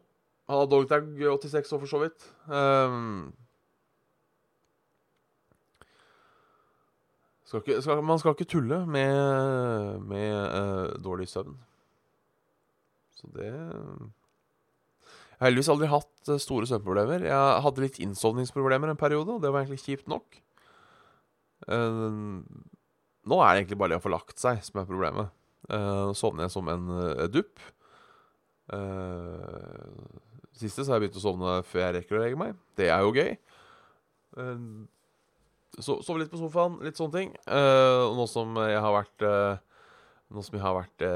Halla, 0.48 0.66
Dogtag86 0.72 1.76
òg, 1.76 1.82
for 1.84 1.90
så 1.92 2.00
vidt. 2.02 2.26
Um, 2.48 3.30
skal 7.44 7.60
ikke, 7.60 7.78
skal, 7.84 8.02
man 8.08 8.18
skal 8.18 8.34
ikke 8.34 8.48
tulle 8.56 8.80
med, 8.86 10.00
med 10.08 10.32
uh, 10.32 10.96
dårlig 11.04 11.28
søvn. 11.28 11.60
Så 13.20 13.28
det 13.36 13.52
Jeg 15.42 15.48
har 15.48 15.50
heldigvis 15.50 15.72
aldri 15.72 15.86
hatt 15.90 16.28
uh, 16.30 16.36
store 16.38 16.66
søvnproblemer. 16.70 17.24
Jeg 17.26 17.62
hadde 17.64 17.82
litt 17.82 17.96
innsovningsproblemer 18.04 18.92
en 18.92 18.98
periode, 19.00 19.34
og 19.34 19.40
det 19.42 19.50
var 19.50 19.64
egentlig 19.64 19.82
kjipt 19.82 20.06
nok. 20.06 20.36
Uh, 21.66 22.46
nå 23.26 23.40
er 23.42 23.50
det 23.50 23.64
egentlig 23.64 23.78
bare 23.82 23.90
det 23.90 23.98
å 23.98 24.04
få 24.04 24.12
lagt 24.14 24.38
seg 24.38 24.62
som 24.62 24.78
er 24.78 24.86
problemet. 24.86 25.34
Uh, 25.66 26.14
sovner 26.14 26.46
jeg 26.46 26.54
som 26.54 26.70
en 26.70 26.86
uh, 26.94 27.24
dupp. 27.26 27.58
Uh, 28.70 30.14
siste 30.62 30.86
så 30.86 30.92
har 30.94 31.00
jeg 31.00 31.08
begynt 31.08 31.18
å 31.18 31.26
sovne 31.26 31.58
før 31.66 31.88
jeg 31.88 31.98
rekker 31.98 32.20
å 32.20 32.22
legge 32.22 32.38
meg. 32.38 32.54
Det 32.78 32.92
er 32.94 33.02
jo 33.02 33.10
gøy. 33.18 33.34
Uh, 34.38 34.64
so, 35.80 35.98
Sove 36.06 36.22
litt 36.22 36.30
på 36.30 36.38
sofaen, 36.38 36.78
litt 36.86 37.02
sånne 37.02 37.18
ting. 37.18 37.36
Uh, 37.50 38.12
og 38.12 38.20
nå 38.22 38.30
som 38.30 38.62
jeg 38.62 38.78
har 38.78 38.94
vært 38.94 39.26
uh, 39.26 39.54
som 40.38 40.54
jeg 40.54 40.68
har 40.70 40.78
vært 40.84 41.08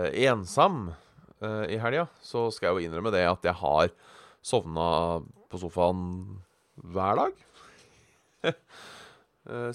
ensom 1.40 1.71
i 1.71 1.78
helga, 1.78 2.07
så 2.25 2.50
skal 2.50 2.69
jeg 2.69 2.75
jo 2.75 2.88
innrømme 2.88 3.12
det 3.12 3.26
at 3.28 3.45
jeg 3.45 3.55
har 3.61 3.90
sovna 4.45 5.21
på 5.50 5.59
sofaen 5.61 6.40
hver 6.76 7.21
dag. 7.21 7.33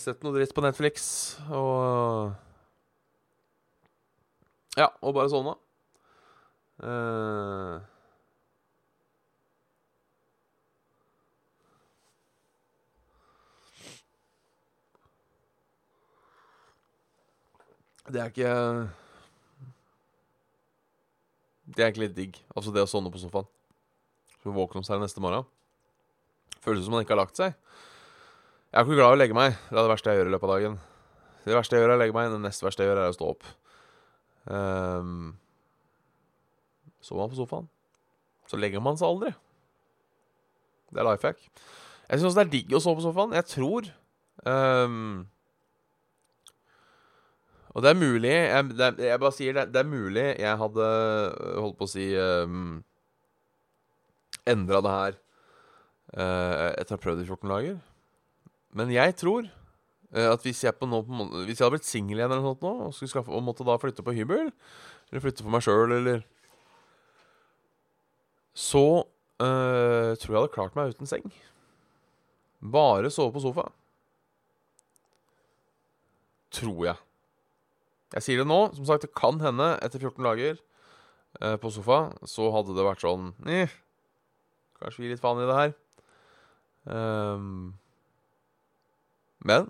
Sett 0.02 0.24
noe 0.24 0.36
dritt 0.36 0.56
på 0.56 0.64
Netflix 0.64 1.38
og 1.50 2.34
Ja, 4.80 4.88
og 5.04 5.14
bare 5.14 5.30
sovna. 5.30 5.54
Uh, 6.82 7.78
det 18.10 18.22
er 18.22 18.32
ikke 18.32 19.01
Det 21.72 21.82
er 21.82 21.90
egentlig 21.90 22.10
litt 22.10 22.18
digg. 22.18 22.40
Altså 22.56 22.74
det 22.76 22.84
å 22.84 22.90
sovne 22.90 23.12
på 23.14 23.22
sofaen. 23.22 23.48
Så 24.42 24.54
våkne 24.56 24.82
om 24.82 24.86
seg 24.88 25.02
neste 25.02 25.24
morgen. 25.24 25.46
Føles 26.62 26.86
som 26.86 26.96
man 26.96 27.06
ikke 27.06 27.16
har 27.16 27.24
lagt 27.24 27.40
seg. 27.40 27.56
Jeg 28.72 28.80
er 28.80 28.88
ikke 28.88 28.98
glad 28.98 29.14
i 29.14 29.18
å 29.18 29.20
legge 29.20 29.38
meg. 29.38 29.56
Det 29.70 29.76
er 29.76 29.84
det 29.84 29.92
verste 29.92 30.12
jeg 30.12 30.22
gjør 30.22 30.30
i 30.30 30.34
løpet 30.36 30.48
av 30.48 30.54
dagen. 30.56 30.80
Det 31.46 31.56
verste 31.58 31.78
jeg 31.78 31.84
gjør, 31.84 31.94
er 31.94 31.98
å 31.98 32.02
legge 32.02 32.16
meg. 32.16 32.32
Det 32.32 32.42
neste 32.44 32.68
verste 32.68 32.84
jeg 32.84 32.92
gjør, 32.92 33.02
er 33.02 33.12
å 33.12 33.18
stå 33.18 33.30
opp. 33.34 33.48
Um, 34.46 35.32
Sover 37.02 37.24
man 37.24 37.32
på 37.32 37.40
sofaen, 37.40 37.70
så 38.50 38.60
legger 38.62 38.84
man 38.84 38.98
seg 39.00 39.10
aldri. 39.10 39.32
Det 40.92 41.02
er 41.02 41.08
life 41.08 41.26
hack. 41.26 41.42
Jeg 42.12 42.20
syns 42.20 42.28
også 42.30 42.42
det 42.42 42.46
er 42.46 42.54
digg 42.54 42.74
å 42.76 42.82
sove 42.84 43.00
på 43.00 43.06
sofaen. 43.08 43.34
Jeg 43.38 43.48
tror 43.50 43.88
um, 44.46 45.24
Og 47.72 47.84
det 47.84 47.92
er 47.92 48.00
mulig 48.00 48.32
Jeg, 48.32 48.68
det 48.76 49.08
jeg 49.08 49.20
bare 49.22 49.36
sier 49.36 49.56
det, 49.56 49.68
det 49.72 49.82
er 49.82 49.88
mulig 49.88 50.26
jeg 50.42 50.60
hadde 50.60 50.88
holdt 51.56 51.78
på 51.80 51.88
å 51.88 51.92
si 51.92 52.08
um, 52.20 52.82
Endra 54.50 54.82
det 54.84 54.94
her 54.96 55.18
uh, 56.18 56.72
etter 56.76 56.96
å 56.96 56.98
ha 56.98 57.04
prøvd 57.04 57.22
i 57.22 57.28
14 57.28 57.52
dager. 57.52 57.76
Men 58.76 58.92
jeg 58.92 59.14
tror 59.20 59.46
uh, 59.46 60.28
at 60.32 60.48
hvis 60.48 60.64
jeg, 60.66 60.76
på 60.76 60.90
nå, 60.90 61.04
på, 61.06 61.28
hvis 61.46 61.60
jeg 61.60 61.66
hadde 61.66 61.76
blitt 61.78 61.88
singel 61.88 62.20
igjen 62.20 62.34
eller 62.34 62.42
noe 62.42 62.56
sånt 62.56 62.66
nå, 62.66 62.72
og, 62.88 62.96
skaffe, 62.98 63.32
og 63.32 63.46
måtte 63.46 63.68
da 63.68 63.78
flytte 63.80 64.04
på 64.04 64.16
hybel, 64.18 64.50
eller 65.12 65.24
flytte 65.24 65.46
for 65.46 65.54
meg 65.54 65.64
sjøl, 65.66 65.94
eller 66.00 66.26
så 68.58 68.84
uh, 69.06 70.12
tror 70.20 70.34
jeg 70.34 70.40
hadde 70.40 70.54
klart 70.58 70.76
meg 70.76 70.96
uten 70.96 71.10
seng. 71.10 71.30
Bare 72.62 73.14
sove 73.14 73.34
på 73.38 73.46
sofa. 73.46 73.70
Tror 76.52 76.86
jeg. 76.90 77.11
Jeg 78.12 78.26
sier 78.26 78.42
det 78.42 78.48
nå. 78.50 78.60
Som 78.76 78.88
sagt, 78.88 79.06
det 79.06 79.16
kan 79.18 79.40
hende 79.44 79.74
etter 79.84 80.02
14 80.02 80.26
dager 80.26 80.58
eh, 80.58 81.56
på 81.62 81.72
sofa, 81.72 82.04
så 82.28 82.50
hadde 82.56 82.76
det 82.76 82.88
vært 82.88 83.06
sånn 83.06 83.32
eh, 83.48 83.72
Kanskje 84.82 85.02
vi 85.02 85.08
gir 85.08 85.14
litt 85.16 85.22
faen 85.22 85.42
i 85.44 85.46
det 85.46 85.58
her. 85.60 85.74
Um, 86.90 87.76
men 89.46 89.70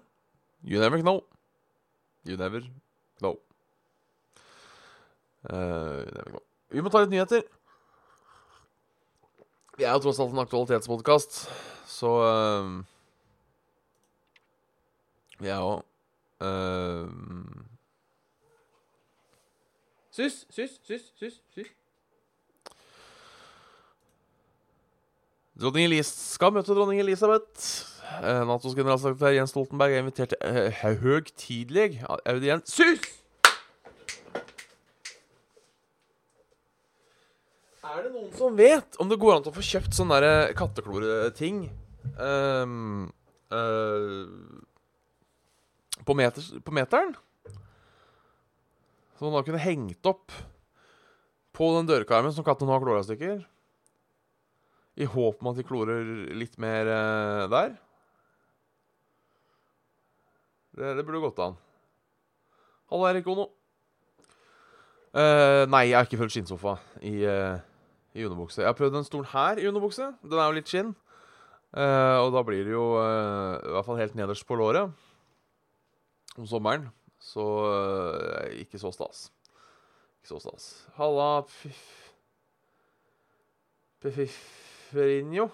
you 0.63 0.79
never 0.79 1.01
know. 1.01 1.25
You 2.23 2.37
never 2.37 2.61
know. 3.19 3.35
Uh, 5.43 6.05
you 6.05 6.15
never 6.15 6.29
know. 6.31 6.45
Vi 6.71 6.79
må 6.79 6.93
ta 6.93 7.01
litt 7.03 7.11
nyheter. 7.11 7.43
Vi 9.75 9.83
er 9.83 9.91
jo 9.97 10.03
tross 10.05 10.21
alt 10.23 10.31
en 10.31 10.43
aktualitetspodkast, 10.45 11.41
så 11.89 12.09
uh, 12.23 12.71
Vi 15.41 15.49
er 15.49 15.59
jo 15.59 15.81
uh, 16.39 17.40
Sys, 20.11 20.45
sus, 20.49 20.79
sus, 20.83 21.13
sus, 21.15 21.39
sus 21.55 21.67
Dronning 25.55 25.85
Elis 25.87 26.09
skal 26.33 26.51
møte 26.51 26.73
dronning 26.75 26.99
Elisabeth. 26.99 27.85
Uh, 28.19 28.41
Natos 28.49 28.75
generalsekretær 28.75 29.31
Jens 29.37 29.53
Stoltenberg 29.53 29.95
er 29.95 30.03
invitert 30.03 30.33
til 30.33 30.41
uh, 30.43 30.81
høgtidelig 31.03 32.01
audiens 32.27 32.67
Sys! 32.75 33.07
Er 37.91 38.03
det 38.03 38.11
noen 38.11 38.29
som 38.35 38.59
vet 38.59 38.99
om 39.03 39.07
det 39.11 39.19
går 39.19 39.37
an 39.37 39.47
til 39.47 39.51
å 39.51 39.55
få 39.55 39.63
kjøpt 39.67 39.95
sånne 39.95 40.19
der 40.23 40.53
kattekloreting 40.59 41.65
um, 42.19 43.09
uh, 43.51 44.27
på, 46.03 46.15
meter, 46.19 46.51
på 46.63 46.75
meteren? 46.75 47.15
Som 49.21 49.29
han 49.29 49.37
da 49.37 49.45
kunne 49.45 49.61
hengt 49.61 50.07
opp 50.09 50.33
på 51.53 51.67
den 51.75 51.85
dørkarmen 51.85 52.33
som 52.33 52.41
katten 52.41 52.65
nå 52.65 52.73
har 52.73 52.81
klora 52.81 53.03
stykker? 53.05 53.43
I 54.97 55.05
håp 55.05 55.43
om 55.43 55.51
at 55.51 55.59
de 55.59 55.65
klorer 55.67 56.07
litt 56.33 56.57
mer 56.57 56.89
uh, 56.89 57.43
der? 57.53 57.75
Det, 60.73 60.95
det 60.97 61.05
burde 61.05 61.21
gått 61.21 61.41
an. 61.45 61.53
Halla, 62.89 63.11
Erik 63.11 63.29
Ono. 63.29 63.45
Uh, 65.13 65.69
nei, 65.69 65.91
jeg 65.91 65.99
har 65.99 66.09
ikke 66.09 66.23
følt 66.23 66.33
skinnsofa 66.33 66.79
i 67.05 67.19
uh, 67.21 67.61
i 68.17 68.25
underbukse. 68.25 68.63
Jeg 68.63 68.71
har 68.71 68.77
prøvd 68.81 68.97
en 68.97 69.05
stol 69.05 69.27
her 69.35 69.61
i 69.61 69.67
underbukse. 69.69 70.09
Den 70.25 70.39
er 70.41 70.49
jo 70.49 70.57
litt 70.57 70.71
skinn. 70.73 70.95
Uh, 71.71 72.25
og 72.25 72.33
da 72.33 72.41
blir 72.49 72.65
det 72.65 72.73
jo 72.73 72.87
uh, 72.97 73.61
i 73.61 73.75
hvert 73.77 73.87
fall 73.87 74.01
helt 74.01 74.17
nederst 74.17 74.49
på 74.49 74.57
låret 74.57 74.89
om 76.41 76.49
sommeren. 76.49 76.89
Så 77.21 77.45
uh, 77.69 78.49
ikke 78.57 78.81
så 78.81 78.91
stas. 78.95 79.29
Ikke 80.19 80.33
så 80.33 80.41
stas. 80.41 80.67
Halla 80.97 81.29
piff... 81.47 81.83
Pifferinho. 84.01 85.47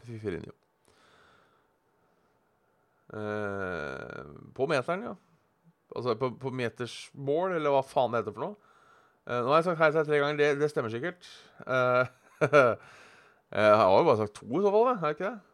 Pifferinho. 0.00 0.56
på 4.54 4.66
meteren, 4.66 5.04
ja. 5.06 5.12
Altså 5.94 6.14
på, 6.18 6.30
på 6.40 6.50
metersmål, 6.50 7.52
eller 7.58 7.70
hva 7.70 7.82
faen 7.86 8.14
det 8.14 8.24
heter 8.24 8.34
for 8.34 8.48
noe. 8.48 8.72
Uh, 9.24 9.40
nå 9.40 9.52
har 9.52 9.60
jeg 9.60 9.66
sagt 9.70 9.80
hei 9.80 9.90
til 9.90 10.00
deg 10.00 10.08
tre 10.10 10.20
ganger. 10.20 10.40
Det, 10.40 10.48
det 10.60 10.70
stemmer 10.72 10.92
sikkert. 10.92 11.28
Uh, 11.64 12.04
jeg 13.54 13.76
har 13.80 13.92
jo 13.92 14.06
bare 14.08 14.20
sagt 14.20 14.34
to 14.40 14.48
i 14.48 14.64
så 14.64 14.72
fall, 14.74 14.90
har 15.00 15.12
jeg 15.12 15.18
ikke 15.18 15.30
det? 15.30 15.53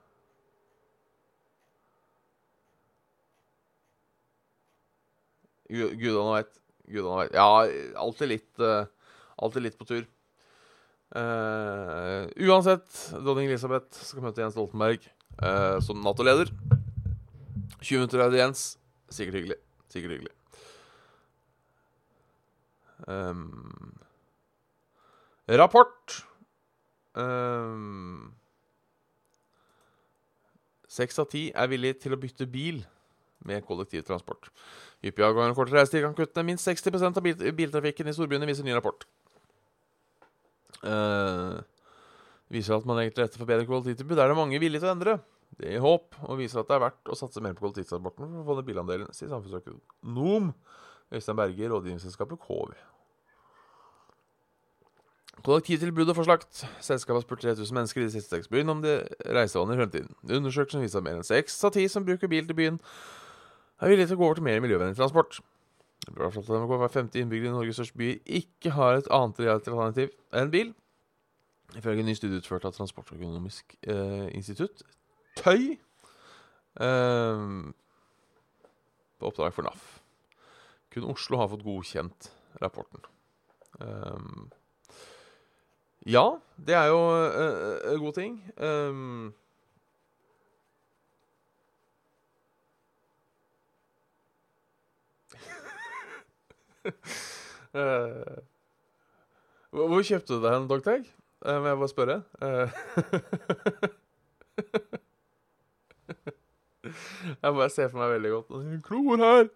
Gudene 5.70 6.32
veit. 6.34 6.56
Gudene 6.90 7.20
veit. 7.22 7.36
Ja, 7.36 7.46
alltid 8.02 8.34
litt 8.34 8.64
uh, 8.64 8.88
Alltid 9.40 9.64
litt 9.64 9.78
på 9.80 9.86
tur. 9.88 10.02
Uh, 11.10 12.28
uansett, 12.44 12.90
dronning 13.16 13.48
Elisabeth 13.48 14.02
skal 14.04 14.22
møte 14.22 14.42
Jens 14.42 14.52
Stoltenberg 14.54 15.06
uh, 15.40 15.78
som 15.82 16.02
Nato-leder. 16.04 16.52
20 17.80 18.02
minutter 18.02 18.22
audiens. 18.26 18.66
Sikkert 19.10 19.40
hyggelig. 19.40 19.56
Sikkert 19.90 20.18
hyggelig. 20.18 20.34
Um, 23.08 23.96
rapport. 25.48 26.20
Um, 27.16 28.34
Seks 30.90 31.18
av 31.22 31.30
ti 31.30 31.48
er 31.54 31.70
villig 31.70 31.96
til 32.02 32.14
å 32.14 32.20
bytte 32.20 32.46
bil 32.50 32.82
med 33.48 33.64
kollektivtransport. 33.68 34.50
Hyppige 35.04 35.26
avganger 35.26 35.54
og 35.54 35.62
kortere 35.62 35.80
reisetid 35.80 36.04
kan 36.04 36.16
kutte 36.16 36.44
minst 36.46 36.68
60% 36.68 37.20
av 37.20 37.24
bil 37.24 37.52
biltrafikken 37.56 38.10
i 38.10 38.14
storbyene, 38.16 38.48
viser 38.48 38.66
ny 38.66 38.74
rapport. 38.76 39.06
Uh, 40.80 41.60
viser 42.52 42.76
at 42.76 42.88
man 42.88 43.00
legger 43.00 43.16
til 43.16 43.26
rette 43.26 43.40
for 43.40 43.48
bedre 43.48 43.68
kollektivtilbud. 43.68 44.16
Der 44.16 44.26
er 44.26 44.34
det 44.34 44.40
mange 44.40 44.60
villige 44.60 44.82
til 44.82 44.90
å 44.90 44.94
endre. 44.94 45.18
Det 45.60 45.72
gir 45.72 45.82
håp, 45.84 46.14
og 46.28 46.38
viser 46.40 46.62
at 46.62 46.70
det 46.70 46.76
er 46.76 46.84
verdt 46.86 47.10
å 47.10 47.18
satse 47.18 47.42
mer 47.44 47.56
på 47.56 47.66
kollektivtransporten 47.66 48.30
for 48.30 48.44
å 48.44 48.46
få 48.46 48.60
ned 48.60 48.68
bilandelen, 48.68 49.10
sier 49.16 49.32
samfunnsøkonom 49.32 50.54
Øystein 51.10 51.38
Berge 51.40 51.64
i 51.64 51.68
rådgivningsselskapet 51.68 52.40
KV. 52.44 52.72
Kollektivtilbudet 55.40 56.14
forslagt. 56.16 56.66
Selskapet 56.84 57.16
har 57.16 57.24
spurt 57.24 57.42
3000 57.42 57.74
mennesker 57.74 58.02
i 58.02 58.08
de 58.08 58.12
siste 58.12 58.34
seks 58.34 58.50
byene 58.52 58.74
om 58.74 58.82
de 58.84 58.98
reisevaner 59.24 59.78
i 59.78 59.80
fremtiden. 59.80 60.12
Undersøkelsen 60.28 60.84
viser 60.84 61.00
at 61.00 61.06
mer 61.06 61.20
enn 61.20 61.26
seks 61.26 61.56
av 61.64 61.72
ti 61.76 61.86
som 61.88 62.04
bruker 62.04 62.28
bil 62.28 62.46
til 62.48 62.58
byen, 62.58 62.76
er 63.80 63.94
villig 63.94 64.06
til 64.08 64.18
å 64.18 64.20
gå 64.20 64.28
over 64.28 64.38
til 64.40 64.46
mer 64.46 64.62
miljøvennlig 64.64 64.98
transport. 64.98 65.40
Det 66.04 66.14
blir 66.16 66.32
flott 66.32 66.50
at 66.52 66.68
hver 66.70 66.92
femte 66.92 67.20
innbygger 67.20 67.50
i 67.50 67.54
Norges 67.54 67.78
største 67.78 68.00
by 68.00 68.10
ikke 68.40 68.72
har 68.76 68.98
et 68.98 69.10
annet 69.14 69.42
alternativ 69.52 70.14
enn 70.36 70.52
bil. 70.52 70.72
Ifølge 71.76 72.02
en 72.02 72.10
ny 72.10 72.16
studie 72.18 72.40
utført 72.40 72.64
av 72.66 72.74
Transportøkonomisk 72.74 73.76
eh, 73.86 74.26
institutt, 74.34 74.82
Tøy, 75.38 75.76
eh, 76.82 77.44
på 79.20 79.28
oppdrag 79.28 79.54
for 79.54 79.68
NAF. 79.68 79.84
Kun 80.90 81.06
Oslo 81.12 81.38
har 81.38 81.50
fått 81.52 81.62
godkjent 81.62 82.30
rapporten. 82.60 83.04
Um, 83.78 84.48
ja, 86.08 86.24
det 86.58 86.74
er 86.74 86.88
jo 86.90 86.98
uh, 86.98 88.00
god 88.02 88.16
ting. 88.16 88.40
Um, 88.56 89.30
hvor 99.70 99.86
hvor 99.90 100.02
kjøpte 100.06 100.34
du 100.36 100.40
deg 100.44 100.54
en 100.56 100.70
dogtag? 100.70 101.02
Uh, 101.40 101.56
må 101.62 101.66
jeg 101.70 101.78
bare 101.80 101.88
spørre? 101.88 102.16
Eh, 102.44 102.68
jeg 107.42 107.54
bare 107.54 107.70
ser 107.72 107.88
for 107.88 107.98
meg 108.02 108.10
veldig 108.16 108.32
godt 108.34 108.48
klor 108.84 109.16
her. 109.22 109.46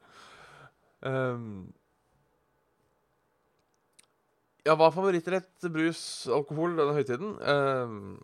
Um, 1.04 1.74
ja, 4.64 4.72
hva 4.72 4.86
er 4.88 4.94
favorittrett, 4.94 5.66
brus, 5.74 6.24
alkohol 6.32 6.72
denne 6.78 6.96
høytiden? 6.96 7.34
Um, 7.44 8.16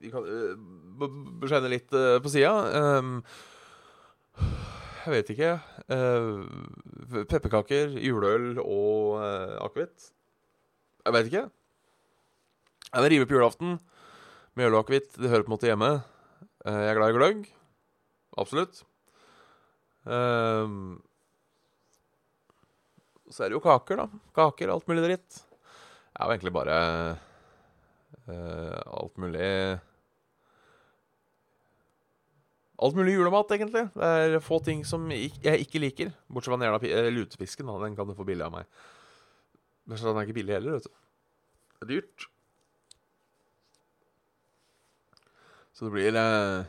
vi 0.00 0.08
kan 0.12 0.24
uh, 0.24 0.56
beskjenne 1.42 1.68
litt 1.68 1.92
uh, 1.92 2.16
på 2.24 2.32
sida. 2.32 2.54
Um, 2.72 3.20
jeg 5.04 5.12
vet 5.12 5.30
ikke. 5.34 5.50
Uh, 5.92 7.24
pepperkaker, 7.28 7.92
juleøl 8.00 8.58
og 8.62 9.20
uh, 9.20 9.54
akevitt. 9.64 10.10
Jeg 11.04 11.16
vet 11.16 11.28
ikke. 11.30 11.44
Jeg 12.88 13.04
vil 13.04 13.12
rive 13.12 13.28
på 13.28 13.36
julaften 13.36 13.76
med 14.56 14.68
øl 14.68 14.78
og 14.78 14.84
akevitt. 14.84 15.12
Det 15.18 15.30
hører 15.30 15.44
på 15.44 15.52
en 15.52 15.56
måte 15.56 15.68
hjemme. 15.68 15.90
Uh, 16.64 16.80
jeg 16.80 16.90
er 16.92 16.98
glad 16.98 17.12
i 17.12 17.18
gløgg. 17.18 17.46
Absolutt. 18.40 18.82
Uh, 20.08 20.96
så 23.28 23.44
er 23.44 23.52
det 23.52 23.58
jo 23.58 23.64
kaker, 23.64 24.04
da. 24.04 24.22
Kaker, 24.36 24.72
alt 24.72 24.88
mulig 24.88 25.04
dritt. 25.04 25.42
Det 25.44 26.22
er 26.22 26.28
jo 26.28 26.36
egentlig 26.36 26.54
bare 26.54 26.76
alt 28.24 29.18
mulig 29.20 29.48
Alt 32.82 32.96
mulig 32.98 33.14
julemat, 33.14 33.52
egentlig. 33.54 33.84
Det 33.94 34.10
er 34.18 34.40
få 34.42 34.58
ting 34.64 34.82
som 34.86 35.06
jeg 35.14 35.62
ikke 35.62 35.82
liker. 35.82 36.12
Bortsett 36.26 36.50
fra 36.50 36.58
den 36.58 36.66
jævla 36.66 36.80
eh. 36.90 37.80
Den 37.86 37.96
kan 37.96 38.08
du 38.08 38.16
få 38.18 38.26
billig 38.26 38.46
av 38.46 38.54
meg. 38.56 38.66
Men 39.86 40.00
så 40.00 40.08
den 40.08 40.18
er 40.18 40.26
ikke 40.26 40.40
billig 40.40 40.56
heller, 40.56 40.78
vet 40.78 40.88
du. 40.88 40.96
Det 41.74 41.86
er 41.86 41.92
dyrt. 41.92 42.26
Så 45.74 45.86
det 45.86 45.94
blir 45.94 46.18
eh, 46.18 46.66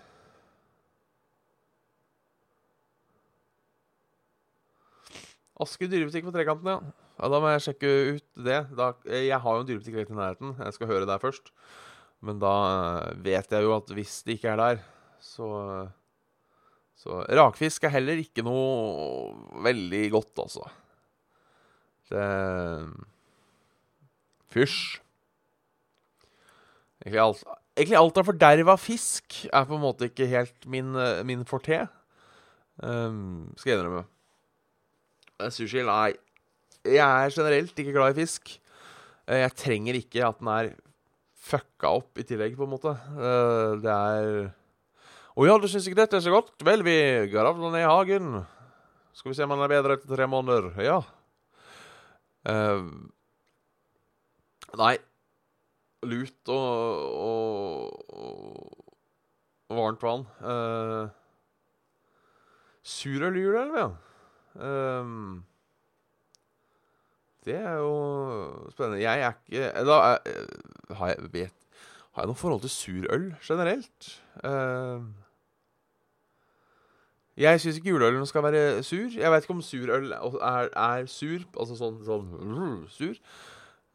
Asker 5.62 5.88
dyrebutikk 5.88 6.26
på 6.28 6.34
Trekanten, 6.36 6.68
ja. 6.68 6.80
ja. 7.16 7.30
Da 7.32 7.40
må 7.40 7.50
jeg 7.54 7.64
sjekke 7.66 7.92
ut 8.18 8.26
det. 8.46 8.60
Da, 8.76 8.92
jeg 9.08 9.42
har 9.42 9.58
jo 9.58 9.64
en 9.64 9.70
dyrebutikk 9.70 10.02
rett 10.02 10.12
i 10.12 10.18
nærheten. 10.18 10.58
Jeg 10.60 10.76
skal 10.76 10.90
høre 10.90 11.10
der 11.10 11.22
først. 11.22 11.54
Men 12.26 12.42
da 12.42 12.54
eh, 12.66 13.16
vet 13.26 13.54
jeg 13.54 13.66
jo 13.66 13.74
at 13.78 13.94
hvis 13.96 14.20
det 14.28 14.38
ikke 14.38 14.54
er 14.54 14.62
der, 14.62 14.84
så 15.26 15.50
Så 16.96 17.20
rakfisk 17.38 17.84
er 17.84 17.92
heller 17.98 18.22
ikke 18.22 18.44
noe 18.46 19.34
veldig 19.66 20.04
godt, 20.14 20.32
altså. 20.46 20.64
Det 22.10 22.24
Fysj. 24.56 25.02
Egentlig 27.04 27.20
alt, 27.22 27.42
egentlig 27.76 27.98
alt 28.00 28.20
av 28.22 28.28
forderva 28.30 28.76
fisk 28.80 29.42
er 29.52 29.66
på 29.68 29.76
en 29.76 29.84
måte 29.84 30.08
ikke 30.08 30.30
helt 30.32 30.68
min, 30.72 30.94
min 31.28 31.44
forte. 31.50 31.82
Um, 32.82 33.52
skal 33.60 33.74
jeg 33.74 33.80
innrømme. 33.82 34.06
Eh, 35.44 35.52
Sushi, 35.54 35.84
nei. 35.86 36.14
Jeg 36.88 37.04
er 37.04 37.34
generelt 37.36 37.78
ikke 37.82 37.94
glad 37.96 38.16
i 38.16 38.22
fisk. 38.24 38.56
Eh, 39.28 39.42
Jeg 39.44 39.56
trenger 39.60 40.00
ikke 40.00 40.24
at 40.28 40.40
den 40.40 40.50
er 40.54 40.72
fucka 41.46 41.92
opp 42.00 42.18
i 42.18 42.26
tillegg, 42.26 42.56
på 42.58 42.66
en 42.66 42.74
måte. 42.74 42.96
Eh, 42.96 43.76
Det 43.84 43.92
er 43.92 44.54
Å 45.36 45.44
ja, 45.44 45.58
du 45.60 45.68
syns 45.68 45.84
ikke 45.90 46.00
dette 46.00 46.16
er 46.16 46.24
så 46.24 46.32
godt? 46.32 46.54
Vel, 46.64 46.80
vi 46.88 46.96
gravde 47.28 47.68
ned 47.74 47.84
hagen. 47.84 48.38
Skal 49.16 49.34
vi 49.34 49.36
se 49.36 49.44
om 49.44 49.52
han 49.52 49.64
er 49.66 49.72
bedre 49.74 49.98
etter 49.98 50.08
tre 50.14 50.28
måneder. 50.32 50.70
Ja. 50.80 51.02
Uh, 52.48 52.88
nei. 54.80 54.94
Lut 56.06 56.52
og, 56.54 56.70
og, 57.26 58.16
og 59.68 59.76
varmt 59.76 60.06
vann. 60.06 60.24
Uh, 60.40 61.12
Surøl 62.86 63.36
i 63.36 63.44
juleelv, 63.44 63.76
ja. 63.82 63.90
Uh, 64.56 65.44
det 67.46 67.60
er 67.60 67.76
jo 67.84 67.92
spennende. 68.72 69.04
Jeg 69.04 69.22
er 69.22 69.36
ikke 69.36 69.84
Da 69.86 70.00
er, 70.14 70.40
har 70.96 71.12
jeg 71.12 71.28
vet 71.34 71.68
Har 72.16 72.24
jeg 72.24 72.32
noe 72.32 72.40
forhold 72.40 72.64
til 72.64 72.72
surøl 72.74 73.28
generelt? 73.44 74.16
Ehm, 74.48 75.14
jeg 77.38 77.62
syns 77.62 77.78
ikke 77.80 77.92
juleølen 77.92 78.26
skal 78.30 78.44
være 78.44 78.84
sur. 78.84 79.10
Jeg 79.12 79.32
vet 79.32 79.44
ikke 79.44 79.54
om 79.58 79.62
surøl 79.62 80.14
er, 80.14 80.70
er 80.72 81.10
sur, 81.12 81.42
altså 81.60 81.76
sånn, 81.80 81.98
sånn 82.08 82.86
sur. 82.92 83.18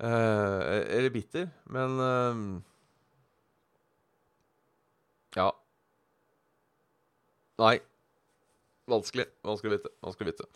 Uh, 0.00 0.60
eller 0.96 1.12
bitter. 1.12 1.48
Men 1.68 1.96
uh, 2.00 2.60
Ja. 5.36 5.50
Nei. 7.60 7.76
Vanskelig. 8.90 9.28
Vanskelig 9.46 9.70
å 9.70 9.76
vite. 9.76 9.92
Vanskelig 10.04 10.32
å 10.32 10.32
vite. 10.32 10.48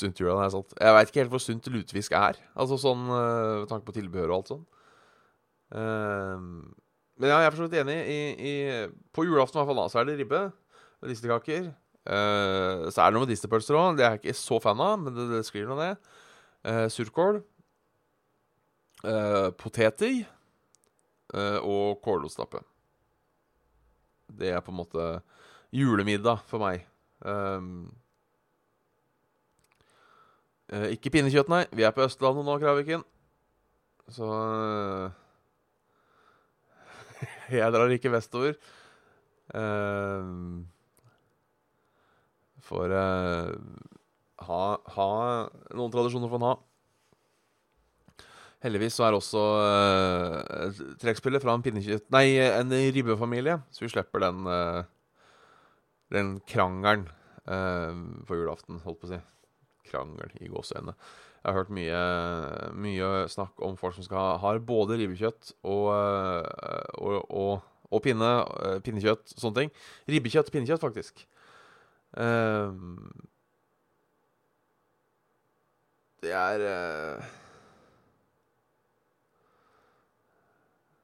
sunt 0.00 0.20
jula, 0.20 0.36
det 0.38 0.46
er 0.46 0.54
sant. 0.54 0.76
Jeg 0.80 0.96
veit 0.96 1.10
ikke 1.10 1.22
helt 1.22 1.32
hvor 1.34 1.42
sunt 1.42 1.68
lutefisk 1.72 2.14
er. 2.18 2.38
Altså 2.54 2.78
sånn 2.80 3.04
uh, 3.08 3.64
med 3.64 3.68
tanke 3.72 3.88
på 3.88 3.96
tilbehør 3.96 4.30
og 4.30 4.36
alt 4.38 4.52
sånn. 4.54 4.64
Ehm, 5.74 6.74
men 7.18 7.30
ja, 7.30 7.38
jeg 7.40 7.46
er 7.46 7.54
for 7.54 7.62
så 7.62 7.68
vidt 7.68 7.80
enig. 7.80 7.96
I, 8.10 8.20
i, 8.34 8.52
på 9.14 9.24
julaften 9.26 9.58
i 9.58 9.62
hvert 9.62 9.70
fall 9.70 9.80
da, 9.82 9.88
så 9.92 10.00
er 10.00 10.08
det 10.08 10.18
ribbe. 10.18 10.42
Listekaker. 11.04 11.72
Uh, 12.04 12.90
så 12.92 13.00
er 13.00 13.08
det 13.08 13.16
noe 13.16 13.24
med 13.24 13.32
distepølser 13.32 13.78
òg. 13.78 13.98
Det 13.98 14.04
er 14.06 14.16
jeg 14.16 14.24
ikke 14.24 14.38
så 14.40 14.60
fan 14.62 14.82
av, 14.82 14.96
men 15.00 15.14
det, 15.16 15.28
det 15.32 15.42
skriver 15.46 15.70
nå 15.70 15.80
det. 15.80 15.90
Uh, 16.66 16.86
surkål. 16.92 17.42
Uh, 19.04 19.50
poteter. 19.60 20.24
eh, 21.34 21.58
og 21.62 22.00
kålostappe. 22.04 22.62
Det 24.34 24.50
er 24.50 24.62
på 24.64 24.72
en 24.72 24.80
måte 24.80 25.08
julemiddag 25.74 26.42
for 26.48 26.62
meg. 26.62 26.86
Um, 27.24 27.92
eh, 30.72 30.90
ikke 30.96 31.12
pinnekjøtt, 31.14 31.50
nei. 31.52 31.64
Vi 31.74 31.86
er 31.86 31.94
på 31.94 32.04
Østlandet 32.04 32.46
nå, 32.46 32.56
Kraviken. 32.62 33.04
Så 34.12 34.28
eh, 34.28 35.14
Jeg 37.52 37.74
drar 37.74 37.92
ikke 37.92 38.12
vestover. 38.14 38.56
Uh, 39.54 40.62
Får 42.64 42.94
uh, 42.96 43.50
ha, 44.48 44.62
ha 44.96 45.08
noen 45.76 45.92
tradisjoner 45.92 46.30
får 46.32 46.40
en 46.40 46.46
ha. 46.48 46.54
Heldigvis 48.64 48.96
så 48.96 49.04
er 49.04 49.16
også 49.18 49.42
uh, 49.60 50.78
trekkspillet 51.02 51.44
fra 51.44 51.52
en 51.52 51.64
pinnekjøtt... 51.66 52.06
Nei, 52.14 52.38
en 52.40 52.72
ribbefamilie, 52.72 53.58
så 53.68 53.84
vi 53.84 53.90
slipper 53.92 54.24
den 54.24 54.48
uh, 54.48 54.80
den 56.14 56.38
krangelen 56.48 57.08
uh, 57.50 57.92
på 58.28 58.38
julaften, 58.38 58.80
holdt 58.84 59.02
på 59.02 59.08
å 59.08 59.14
si. 59.14 59.20
Krangel 59.90 60.32
i 60.40 60.48
gåseøynene. 60.48 60.94
Jeg 61.44 61.52
har 61.52 61.58
hørt 61.58 61.74
mye, 61.76 62.00
mye 62.80 63.08
snakk 63.28 63.60
om 63.66 63.76
folk 63.76 63.98
som 63.98 64.06
skal 64.06 64.38
ha 64.40 64.52
både 64.64 64.96
ribbekjøtt 64.96 65.52
og, 65.68 65.90
og, 65.92 67.18
og, 67.28 67.66
og 67.92 68.02
pinne, 68.04 68.30
pinnekjøtt, 68.86 69.36
sånne 69.36 69.58
ting. 69.58 69.72
Ribbekjøtt 70.08 70.48
og 70.48 70.56
pinnekjøtt, 70.56 70.86
faktisk. 70.86 71.26
det 76.24 76.32
er 76.32 76.68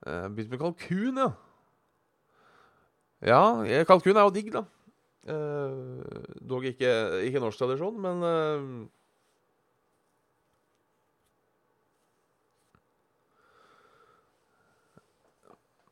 Uh, 0.07 0.29
Begynte 0.33 0.51
med 0.51 0.59
kalkun, 0.59 1.19
ja. 1.19 1.31
Ja, 3.21 3.83
kalkun 3.85 4.17
er 4.17 4.25
jo 4.25 4.33
digg, 4.33 4.49
da. 4.55 4.63
Uh, 5.29 6.01
dog 6.49 6.65
ikke, 6.65 6.89
ikke 7.29 7.43
norsk 7.43 7.61
tradisjon, 7.61 7.99
men 8.01 8.25
uh, 8.25 8.87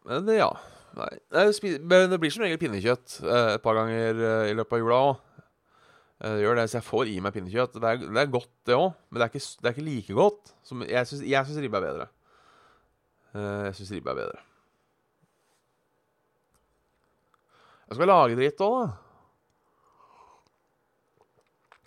Men 0.08 0.28
ja. 0.34 0.50
Men 0.98 2.10
det 2.10 2.18
blir 2.18 2.32
som 2.32 2.42
regel 2.42 2.58
pinnekjøtt 2.60 3.20
uh, 3.22 3.54
et 3.54 3.62
par 3.62 3.76
ganger 3.76 4.22
i 4.48 4.54
løpet 4.56 4.78
av 4.78 4.82
jula 4.82 5.00
òg. 5.08 5.24
Det 6.18 6.40
gjør 6.42 6.56
det, 6.58 6.64
så 6.66 6.80
jeg 6.80 6.86
får 6.88 7.10
i 7.12 7.18
meg 7.22 7.34
pinnekjøtt. 7.34 7.76
Det 7.78 7.90
er, 7.90 8.00
det 8.02 8.22
er 8.24 8.30
godt, 8.32 8.50
det 8.66 8.74
òg, 8.74 8.88
men 9.06 9.20
det 9.20 9.26
er, 9.28 9.30
ikke, 9.30 9.50
det 9.62 9.68
er, 9.68 9.74
ikke, 9.76 9.86
like 9.86 10.16
godt. 10.18 10.50
Som, 10.66 10.82
jeg 10.82 11.06
syns 11.06 11.60
ribbe 11.62 11.78
er 11.78 11.84
bedre. 11.84 12.08
Eh, 13.38 13.66
jeg 13.68 13.76
syns 13.78 13.92
ribbe 13.94 14.10
er 14.10 14.18
bedre. 14.18 14.40
Jeg 17.88 18.00
skal 18.00 18.10
lage 18.10 18.40
dritt 18.40 18.66
òg, 18.66 18.74
da. 18.80 18.88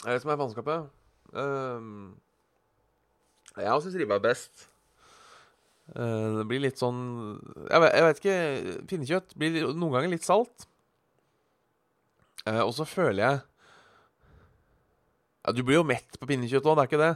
Det 0.02 0.08
er 0.08 0.16
det 0.16 0.24
som 0.24 0.32
er 0.34 0.40
faenskapet. 0.40 0.88
Um, 1.36 1.90
jeg 3.60 3.84
syns 3.84 4.00
ribbe 4.00 4.16
er 4.16 4.24
best. 4.24 4.71
Uh, 5.92 6.40
det 6.40 6.46
blir 6.48 6.62
litt 6.64 6.80
sånn 6.80 7.00
Jeg 7.68 7.82
vet, 7.84 7.94
jeg 7.98 8.04
vet 8.06 8.20
ikke 8.22 8.36
Pinnekjøtt 8.88 9.34
blir 9.36 9.58
noen 9.76 9.92
ganger 9.92 10.14
litt 10.14 10.24
salt. 10.24 10.64
Uh, 12.46 12.64
og 12.64 12.72
så 12.78 12.88
føler 12.88 13.20
jeg 13.26 13.42
ja, 15.42 15.52
Du 15.52 15.60
blir 15.68 15.82
jo 15.82 15.88
mett 15.88 16.16
på 16.16 16.30
pinnekjøtt 16.30 16.70
òg, 16.70 16.78
det 16.78 16.86
er 16.86 16.92
ikke 16.92 17.02
det. 17.02 17.12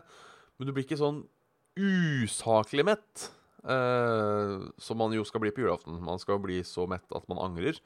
Men 0.57 0.67
du 0.67 0.73
blir 0.75 0.85
ikke 0.88 0.99
sånn 0.99 1.23
usaklig 1.75 2.85
mett. 2.88 3.29
Uh, 3.65 4.69
som 4.77 4.99
man 5.01 5.13
jo 5.15 5.23
skal 5.25 5.41
bli 5.41 5.53
på 5.53 5.63
julaften. 5.63 5.97
Man 6.05 6.21
skal 6.21 6.41
bli 6.41 6.59
så 6.65 6.85
mett 6.89 7.05
at 7.17 7.25
man 7.31 7.41
angrer. 7.41 7.79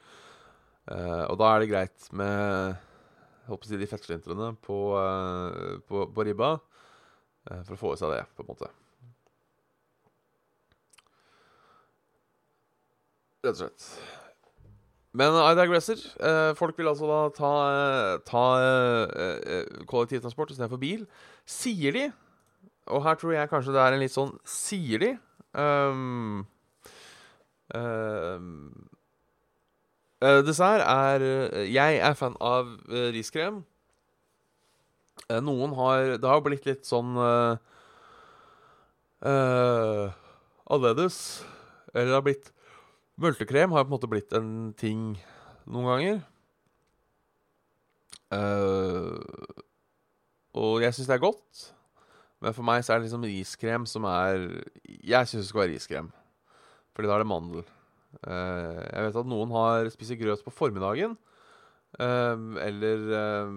Uh, 0.90 1.24
og 1.30 1.38
da 1.40 1.52
er 1.52 1.62
det 1.62 1.70
greit 1.70 2.10
med 2.16 2.76
håper 3.48 3.66
å 3.66 3.70
si, 3.70 3.78
de 3.80 3.88
fettslintrene 3.88 4.52
på, 4.62 4.78
uh, 4.96 5.80
på, 5.88 6.04
på, 6.12 6.26
ribba. 6.26 6.58
for 7.64 7.74
å 7.74 7.80
få 7.80 7.94
i 7.94 8.00
seg 8.00 8.12
det, 8.12 8.24
på 8.36 8.44
en 8.44 8.50
måte. 8.52 8.68
Rett 13.40 13.54
og 13.54 13.60
slett. 13.62 13.86
Men 15.16 15.34
I 15.34 15.56
digresser. 15.58 16.02
folk 16.54 16.76
vil 16.78 16.86
altså 16.86 17.08
da 17.10 17.20
ta, 17.34 17.52
ta 18.28 18.44
kollektivtransport 19.90 20.52
istedenfor 20.52 20.78
bil. 20.78 21.02
Sier 21.48 21.96
de, 21.96 22.04
og 22.86 23.02
her 23.02 23.18
tror 23.18 23.34
jeg 23.34 23.50
kanskje 23.50 23.74
det 23.74 23.82
er 23.82 23.96
en 23.96 24.02
litt 24.04 24.14
sånn 24.14 24.36
Sier 24.46 25.02
de 25.02 25.10
Um, 25.52 26.46
um, 27.74 28.86
dessert 30.20 30.84
er 30.86 31.24
Jeg 31.66 31.98
er 31.98 32.14
fan 32.14 32.36
av 32.40 32.70
uh, 32.86 33.10
riskrem. 33.10 33.64
Uh, 35.26 35.40
noen 35.42 35.74
har 35.74 36.16
Det 36.22 36.30
har 36.30 36.44
blitt 36.44 36.68
litt 36.68 36.86
sånn 36.86 37.18
uh, 37.18 37.58
annerledes. 40.70 41.42
Eller 41.90 42.12
det 42.12 42.14
har 42.14 42.26
blitt 42.28 42.52
Multekrem 43.20 43.74
har 43.76 43.84
på 43.84 43.90
en 43.90 43.96
måte 43.96 44.08
blitt 44.08 44.32
en 44.36 44.72
ting 44.80 45.12
noen 45.68 45.90
ganger. 45.90 46.22
og 50.60 50.82
jeg 50.84 50.94
syns 50.94 51.10
det 51.10 51.16
er 51.18 51.24
godt. 51.26 51.66
Men 52.40 52.56
for 52.56 52.64
meg 52.64 52.84
så 52.84 52.94
er 52.94 53.00
det 53.00 53.08
liksom 53.08 53.26
riskrem 53.28 53.84
som 53.90 54.06
er 54.08 54.46
Jeg 54.86 55.28
syns 55.28 55.44
det 55.44 55.50
skal 55.50 55.64
være 55.64 55.74
riskrem. 55.74 56.08
Fordi 56.96 57.10
da 57.10 57.18
er 57.18 57.22
det 57.24 57.30
mandel. 57.30 57.66
Uh, 58.26 58.80
jeg 58.90 59.06
vet 59.06 59.18
at 59.20 59.28
noen 59.30 59.52
har 59.54 59.90
spiser 59.94 60.18
grøt 60.18 60.42
på 60.44 60.52
formiddagen. 60.54 61.16
Uh, 61.98 62.56
eller 62.62 63.04
uh, 63.10 63.54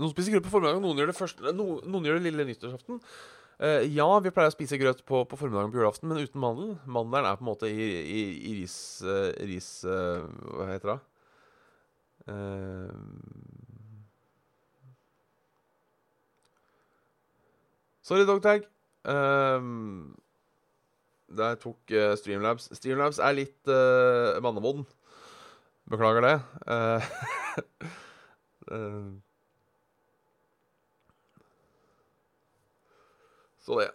Noen 0.00 0.10
spiser 0.10 0.34
grøt 0.34 0.46
på 0.46 0.50
formiddagen, 0.50 0.82
noen 0.82 0.98
gjør 0.98 1.10
det, 1.12 1.14
først, 1.14 1.42
no, 1.54 1.76
noen 1.84 2.06
gjør 2.08 2.16
det 2.18 2.24
lille 2.24 2.46
nyttårsaften. 2.48 2.98
Ja, 3.62 4.08
vi 4.24 4.32
pleier 4.34 4.50
å 4.50 4.54
spise 4.54 4.78
grøt 4.80 5.04
på, 5.06 5.22
på, 5.28 5.38
formiddagen 5.38 5.70
på 5.70 5.78
julaften, 5.78 6.10
men 6.10 6.18
uten 6.22 6.42
mandel. 6.42 6.72
Mandelen 6.90 7.28
er 7.28 7.38
på 7.38 7.44
en 7.44 7.50
måte 7.52 7.70
i, 7.70 7.88
i, 8.02 8.22
i 8.50 8.54
ris... 8.58 8.76
ris 9.46 9.70
hva 9.86 10.66
heter 10.72 10.94
det? 10.94 11.00
Uh, 12.26 12.90
Sorry, 18.02 18.26
Dogtag. 18.26 18.66
Um, 19.04 20.18
der 21.36 21.54
tok 21.54 21.78
uh, 21.90 22.12
Streamlabs 22.18 22.68
Streamlabs 22.76 23.18
er 23.22 23.36
litt 23.38 23.70
uh, 23.70 24.38
mannemoden. 24.42 24.84
Beklager 25.90 26.26
det. 26.26 26.36
Uh, 26.66 27.02
så 33.62 33.78
det. 33.80 33.90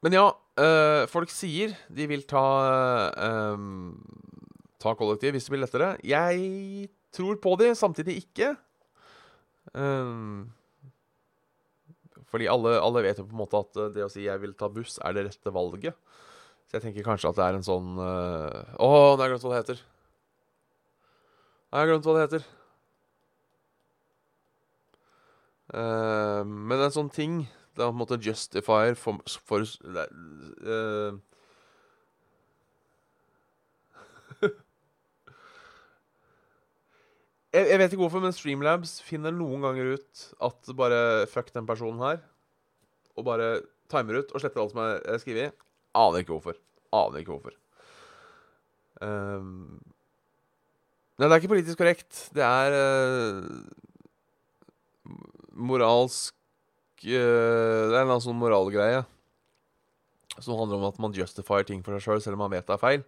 Men 0.00 0.16
ja, 0.16 0.28
øh, 0.62 1.04
folk 1.10 1.32
sier 1.32 1.74
de 1.92 2.06
vil 2.08 2.24
ta 2.28 2.44
øh, 3.12 3.58
Ta 4.80 4.94
kollektiv 4.96 5.34
hvis 5.36 5.44
det 5.44 5.52
blir 5.52 5.60
lettere. 5.60 5.90
Jeg 6.08 6.88
tror 7.12 7.36
på 7.42 7.52
de, 7.60 7.74
samtidig 7.76 8.16
ikke. 8.22 8.54
Um, 9.76 10.48
fordi 12.30 12.48
alle, 12.48 12.78
alle, 12.80 13.02
vet 13.04 13.20
jo 13.20 13.26
på 13.26 13.34
en 13.34 13.42
måte 13.42 13.60
at 13.60 13.76
det 13.94 14.06
å 14.06 14.08
si 14.08 14.24
'jeg 14.24 14.40
vil 14.40 14.54
ta 14.54 14.70
buss', 14.72 14.98
er 15.04 15.12
det 15.12 15.26
rette 15.26 15.52
valget. 15.52 15.94
Så 16.70 16.78
jeg 16.78 16.82
tenker 16.82 17.04
kanskje 17.04 17.28
at 17.28 17.36
det 17.36 17.44
er 17.44 17.54
en 17.58 17.66
sånn 17.66 17.98
uh, 17.98 18.78
Å, 18.78 18.88
nå 18.88 19.20
har 19.20 19.28
jeg 19.28 19.32
glemt 19.34 19.44
hva 19.44 19.52
det 19.52 19.62
heter. 19.62 19.82
Nå 21.70 21.76
har 21.76 21.84
jeg 21.84 21.92
glemt 21.92 22.06
hva 22.08 22.14
det 22.16 22.24
heter. 22.24 22.48
Uh, 25.70 26.42
men 26.42 26.80
en 26.82 26.90
sånn 26.90 27.12
ting 27.14 27.44
Det 27.76 27.84
er 27.84 27.92
på 27.92 27.94
en 27.94 28.00
måte 28.00 28.16
justifier 28.18 28.96
for, 28.98 29.20
for 29.46 29.62
uh, 29.62 31.14
Jeg, 37.50 37.66
jeg, 37.66 37.78
vet 37.78 37.92
ikke 37.92 38.02
hvorfor, 38.04 38.22
men 38.22 38.34
Streamlabs 38.34 39.00
finner 39.02 39.34
noen 39.34 39.62
ganger 39.66 39.96
ut 39.98 40.26
at 40.46 40.70
bare 40.78 41.26
fuck 41.30 41.48
den 41.50 41.66
personen 41.66 41.98
her. 42.04 42.20
Og 43.18 43.26
bare 43.26 43.48
timer 43.90 44.20
ut 44.20 44.30
og 44.30 44.38
sletter 44.38 44.62
alt 44.62 44.70
som 44.70 44.82
er 44.84 45.18
skrevet. 45.18 45.56
Aner 45.98 46.22
ikke 46.22 46.36
hvorfor. 46.36 46.54
Aner 46.94 47.18
ikke 47.24 47.34
hvorfor. 47.34 47.56
Um, 49.02 49.80
nei, 51.18 51.26
det 51.26 51.32
er 51.32 51.40
ikke 51.40 51.54
politisk 51.56 51.80
korrekt. 51.80 52.12
Det 52.36 52.44
er 52.46 52.76
uh, 52.76 53.42
moralsk 55.60 56.34
uh, 57.04 57.88
Det 57.90 57.96
er 57.96 58.04
en 58.04 58.22
sånn 58.22 58.38
moralgreie 58.40 59.04
som 60.40 60.56
handler 60.56 60.78
om 60.78 60.86
at 60.88 61.00
man 61.02 61.16
justifier 61.16 61.66
ting 61.68 61.82
for 61.84 61.96
seg 61.96 62.04
sjøl, 62.04 62.20
selv, 62.20 62.24
selv 62.24 62.38
om 62.38 62.44
man 62.46 62.54
vet 62.54 62.66
det 62.68 62.76
er 62.76 62.80
feil. 62.80 63.02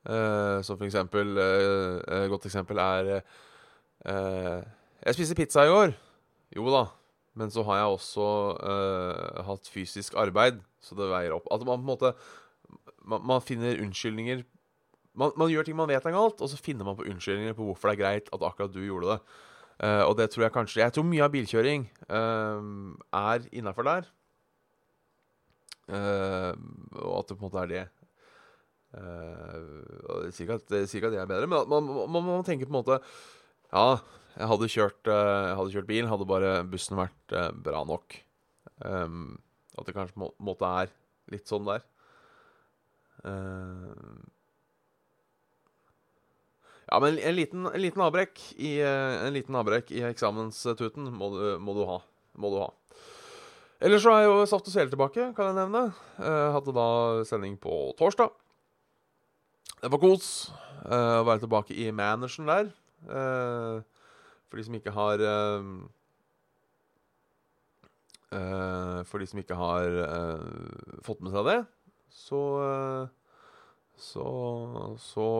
Uh, 0.00 0.62
som 0.64 0.78
for 0.78 0.86
eksempel 0.86 1.36
uh, 1.36 2.24
godt 2.32 2.46
eksempel 2.48 2.78
er 2.80 3.10
uh, 3.20 4.62
Jeg 5.04 5.16
spiste 5.16 5.36
pizza 5.36 5.66
i 5.66 5.72
går. 5.72 5.92
Jo 6.56 6.70
da. 6.72 6.86
Men 7.36 7.52
så 7.52 7.62
har 7.68 7.78
jeg 7.78 7.92
også 7.94 8.24
hatt 9.46 9.68
fysisk 9.70 10.16
arbeid, 10.18 10.58
så 10.82 10.96
det 10.98 11.06
veier 11.12 11.36
opp. 11.36 11.46
At 11.52 11.62
man 11.62 11.78
på 11.78 11.84
en 11.84 11.90
måte 11.92 12.14
Man, 13.00 13.22
man 13.24 13.40
finner 13.40 13.78
unnskyldninger 13.80 14.42
man, 15.18 15.32
man, 15.36 15.48
gjør 15.50 15.66
ting 15.66 15.76
man 15.78 15.88
vet 15.90 16.04
er 16.06 16.14
galt, 16.14 16.40
og 16.40 16.50
så 16.50 16.58
finner 16.60 16.86
man 16.86 16.96
på 16.98 17.06
unnskyldninger 17.08 17.56
på 17.56 17.64
hvorfor 17.66 17.90
det 17.90 17.96
er 17.96 18.02
greit 18.02 18.28
at 18.30 18.44
akkurat 18.46 18.72
du 18.74 18.82
gjorde 18.84 19.14
det. 19.14 19.38
Og 19.80 20.12
det 20.18 20.26
tror 20.28 20.42
jeg 20.44 20.52
kanskje 20.52 20.82
Jeg 20.82 20.92
tror 20.92 21.06
mye 21.08 21.24
av 21.24 21.30
bilkjøring 21.32 21.86
er 22.12 23.46
innafor 23.56 23.86
der. 23.88 24.08
og 25.88 27.14
at 27.16 27.30
det 27.30 27.36
på 27.36 27.40
en 27.40 27.46
måte 27.46 27.62
er 27.62 27.70
det 27.70 27.84
Uh, 28.90 29.86
og 30.10 30.24
jeg 30.26 30.32
sier 30.34 30.48
ikke 30.48 30.56
at, 30.58 31.12
det 31.14 31.20
er 31.22 31.28
bedre, 31.30 31.46
men 31.46 31.60
at 31.60 31.68
man, 31.70 32.24
man 32.26 32.46
tenker 32.46 32.66
på 32.66 32.74
en 32.74 32.80
måte 32.80 32.96
Ja, 33.70 34.00
jeg 34.34 34.50
hadde 34.50 34.70
kjørt, 34.72 34.98
uh, 35.06 35.46
jeg 35.46 35.58
hadde 35.60 35.74
kjørt 35.76 35.90
bil, 35.90 36.08
hadde 36.10 36.26
bare 36.26 36.50
bussen 36.66 36.98
vært 36.98 37.34
uh, 37.36 37.52
bra 37.54 37.84
nok. 37.86 38.16
Um, 38.82 39.38
at 39.78 39.86
det 39.86 39.94
kanskje 39.94 40.16
på 40.16 40.26
en 40.26 40.48
måte 40.48 40.72
er 40.82 40.90
litt 41.30 41.46
sånn 41.46 41.68
der. 41.68 41.86
Ja, 46.88 46.98
men 46.98 47.18
en 47.18 47.36
liten, 47.36 47.66
en 47.70 47.82
liten 47.82 48.02
avbrekk 48.02 48.40
i, 48.58 48.78
en 48.82 49.34
liten 49.34 49.56
avbrekk 49.58 49.92
i 49.94 50.02
eksamenstuten 50.08 51.10
må 51.14 51.30
må 51.62 51.74
du 51.76 51.84
ha. 51.86 52.00
Må 52.40 52.50
du 52.52 52.60
ha. 52.62 52.70
Ellers 53.80 54.02
så 54.04 54.12
er 54.12 54.26
jo 54.26 54.46
Saft 54.48 54.66
og 54.68 54.74
Svele 54.74 54.92
tilbake, 54.92 55.30
kan 55.36 55.50
jeg 55.50 55.56
nevne. 55.56 55.86
Jeg 56.20 56.50
hadde 56.56 56.74
da 56.76 56.88
sending 57.28 57.54
på 57.60 57.94
torsdag. 57.98 58.34
Det 59.80 59.88
var 59.88 60.02
kos 60.02 60.26
uh, 60.84 61.22
å 61.22 61.24
være 61.24 61.46
tilbake 61.46 61.76
i 61.78 61.88
managen 61.94 62.50
der. 62.50 62.68
For 63.00 64.58
de 64.58 64.66
som 64.66 64.74
ikke 64.76 64.92
har 64.92 65.22
For 69.08 69.22
de 69.22 69.26
som 69.30 69.40
ikke 69.40 69.56
har 69.56 69.96
fått 71.06 71.22
med 71.24 71.32
seg 71.32 71.48
det, 71.48 71.56
så 72.12 72.42
Så 73.96 74.26
Så 75.00 75.30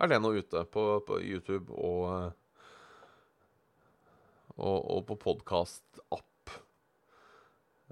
er 0.00 0.08
det 0.08 0.20
nå 0.22 0.32
ute 0.38 0.64
på, 0.72 0.86
på 1.06 1.20
YouTube 1.20 1.72
og 1.72 2.32
og, 4.52 4.78
og 4.78 5.06
på 5.08 5.16
podkast-app 5.16 6.28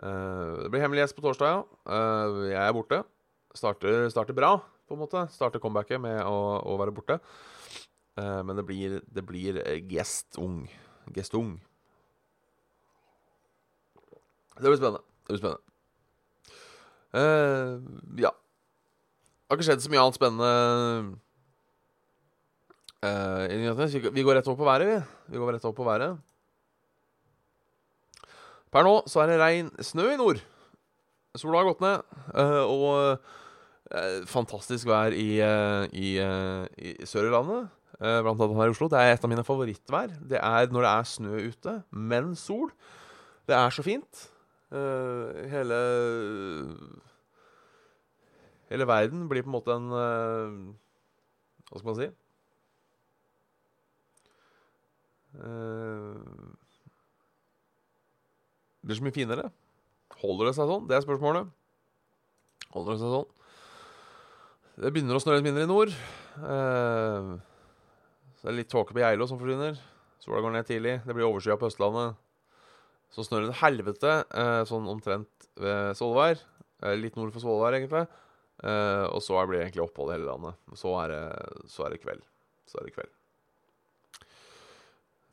Uh, 0.00 0.64
det 0.64 0.70
blir 0.72 0.80
hemmelig 0.80 1.02
gjest 1.04 1.16
på 1.18 1.24
torsdag, 1.26 1.50
ja. 1.52 1.62
Uh, 1.84 2.48
jeg 2.48 2.60
er 2.60 2.72
borte. 2.72 3.02
Starter, 3.56 4.06
starter, 4.12 4.36
bra, 4.36 4.54
på 4.88 4.96
en 4.96 5.02
måte. 5.02 5.26
Starter 5.34 5.60
comebacket 5.60 6.00
med 6.00 6.22
å, 6.24 6.60
å 6.64 6.76
være 6.80 6.94
borte. 6.96 7.18
Uh, 8.16 8.40
men 8.46 8.56
det 8.56 8.64
blir, 8.68 9.00
det 9.12 9.24
blir 9.28 9.60
gestung. 9.90 10.62
Gestung. 11.12 11.58
Det 14.56 14.68
blir 14.68 14.80
spennende. 14.80 15.04
Det 15.26 15.34
blir 15.34 15.42
spennende. 15.42 15.66
ja. 18.20 18.30
Det 18.30 19.52
har 19.52 19.58
ikke 19.58 19.66
skjedd 19.66 19.82
så 19.82 19.90
mye 19.90 20.02
annet 20.04 20.16
spennende 20.16 20.50
Vi 23.00 24.22
går 24.22 24.34
rett 24.36 24.48
over 24.48 24.58
på 24.60 24.66
været, 24.68 24.86
vi. 24.86 25.32
Vi 25.32 25.38
går 25.40 25.54
rett 25.54 25.64
over 25.64 25.76
på 25.76 25.84
været. 25.84 26.18
Per 28.70 28.84
nå 28.84 29.00
så 29.08 29.22
er 29.22 29.32
det 29.32 29.38
regn 29.40 29.70
snø 29.80 30.10
i 30.12 30.18
nord. 30.20 30.42
Sola 31.38 31.62
har 31.62 31.70
gått 31.70 31.80
ned, 31.80 32.04
uh, 32.34 32.62
og 32.66 33.18
uh, 33.88 34.26
fantastisk 34.28 34.86
vær 34.90 35.16
i, 35.16 35.40
uh, 35.40 35.86
i, 35.96 36.18
i 36.20 37.08
sør 37.08 37.30
i 37.30 37.32
landet. 37.32 37.70
blant 38.00 38.40
annet 38.40 38.56
her 38.56 38.68
i 38.68 38.74
Oslo. 38.76 38.88
Det 38.88 39.00
er 39.00 39.14
et 39.14 39.24
av 39.24 39.30
mine 39.32 39.44
favorittvær. 39.44 40.14
Det 40.28 40.38
er 40.38 40.70
når 40.72 40.86
det 40.86 40.92
er 40.92 41.10
snø 41.14 41.42
ute, 41.48 41.82
men 41.90 42.34
sol. 42.36 42.70
Det 43.48 43.56
er 43.56 43.70
så 43.72 43.82
fint. 43.82 44.28
hele 45.50 45.76
Hele 48.70 48.86
verden 48.86 49.28
blir 49.28 49.42
på 49.42 49.50
en 49.50 49.56
måte 49.56 49.74
en 49.74 49.88
Hva 49.90 51.80
skal 51.80 51.88
man 51.88 51.98
si? 51.98 52.06
Uh, 52.06 52.16
blir 58.84 58.98
så 58.98 59.04
mye 59.04 59.14
finere. 59.14 59.50
Holder 60.20 60.50
det 60.50 60.56
seg 60.56 60.68
sånn? 60.68 60.88
Det 60.88 60.96
er 60.96 61.04
spørsmålet. 61.04 61.50
Holder 62.74 62.96
det 62.96 63.02
seg 63.02 63.14
sånn? 63.14 63.28
Det 64.80 64.90
begynner 64.94 65.18
å 65.18 65.22
snø 65.22 65.36
litt 65.36 65.46
mindre 65.46 65.66
i 65.66 65.70
nord. 65.70 65.92
Eh, 66.40 67.30
så 68.36 68.46
det 68.46 68.52
er 68.52 68.56
litt 68.56 68.70
tåke 68.72 68.96
på 68.96 69.02
Geilo 69.02 69.26
som 69.28 69.40
forsvinner. 69.40 69.76
Sola 70.20 70.40
går 70.44 70.54
ned 70.54 70.68
tidlig. 70.68 70.96
Det 71.04 71.16
blir 71.16 71.28
overskya 71.28 71.58
på 71.60 71.68
Østlandet. 71.68 72.16
Så 73.10 73.26
snør 73.26 73.48
det 73.48 73.58
helvete 73.60 74.16
eh, 74.24 74.62
sånn 74.68 74.88
omtrent 74.88 75.50
ved 75.60 75.96
Svolvær. 75.98 76.40
Eh, 76.80 76.96
litt 76.96 77.18
nord 77.18 77.34
for 77.34 77.44
Svolvær, 77.44 77.76
egentlig. 77.76 78.06
Eh, 78.64 79.06
og 79.10 79.20
så 79.24 79.40
blir 79.44 79.58
det 79.60 79.66
egentlig 79.68 79.86
opphold 79.86 80.12
i 80.12 80.18
hele 80.18 80.30
landet. 80.30 80.60
Så 80.78 80.94
er, 81.02 81.12
det, 81.12 81.70
så 81.72 81.86
er 81.86 81.96
det 81.96 82.04
kveld. 82.04 82.24
Så 82.70 82.80
er 82.80 82.88
det 82.88 82.94
kveld. 82.96 83.19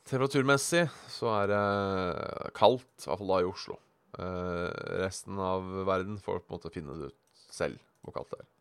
Temperaturmessig 0.08 0.86
så 1.12 1.32
er 1.42 1.50
det 1.52 1.64
kaldt, 2.56 2.88
i 3.02 3.10
hvert 3.10 3.20
fall 3.20 3.32
da 3.34 3.40
i 3.44 3.48
Oslo. 3.48 3.76
Eh, 4.18 4.70
resten 5.04 5.40
av 5.44 5.66
verden 5.88 6.16
får 6.24 6.40
på 6.46 6.54
en 6.54 6.56
måte 6.56 6.72
finne 6.72 6.96
det 6.96 7.10
ut 7.12 7.44
selv 7.52 7.82
hvor 8.06 8.16
kaldt 8.16 8.32
det 8.32 8.40
er. 8.40 8.54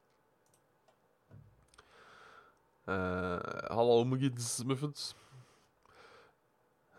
Uh, 2.86 3.42
Hallo, 3.74 4.02
Mugids 4.06 4.60
muffins. 4.66 5.08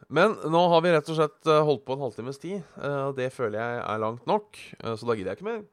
Men 0.07 0.35
nå 0.51 0.61
har 0.71 0.83
vi 0.83 0.91
rett 0.95 1.09
og 1.11 1.17
slett 1.19 1.47
eh, 1.47 1.63
holdt 1.67 1.83
på 1.87 1.95
en 1.95 2.03
halvtimes 2.05 2.39
tid, 2.39 2.59
uh, 2.79 3.09
og 3.09 3.17
det 3.19 3.29
føler 3.35 3.59
jeg 3.59 3.79
er 3.83 4.03
langt 4.03 4.27
nok. 4.27 4.59
Uh, 4.83 4.95
så 4.95 5.07
da 5.07 5.15
gidder 5.15 5.33
jeg 5.33 5.39
ikke 5.39 5.47
mer. 5.47 5.63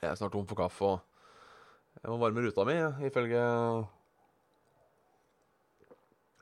Jeg 0.00 0.10
er 0.10 0.16
snart 0.20 0.32
tom 0.36 0.48
for 0.48 0.60
kaffe, 0.60 0.92
og 0.92 2.00
jeg 2.00 2.12
må 2.12 2.20
varme 2.20 2.44
ruta 2.44 2.68
mi, 2.68 2.76
ifølge 3.08 3.42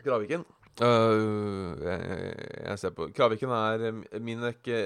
Graviken. 0.05 0.43
Uh, 0.83 1.79
jeg, 1.87 1.99
jeg, 2.65 2.79
ser 2.83 2.95
på 2.97 3.07
Kraviken 3.15 3.53
er 3.55 3.93
min, 4.19 4.41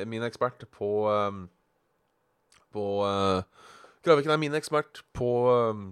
min 0.04 0.26
ekspert 0.26 0.66
på 0.68 1.08
um, 1.08 1.46
På 2.76 2.84
uh, 3.08 3.40
Kraviken 4.04 4.34
er 4.34 4.42
min 4.42 4.58
ekspert 4.58 5.00
på 5.16 5.30
um, 5.48 5.86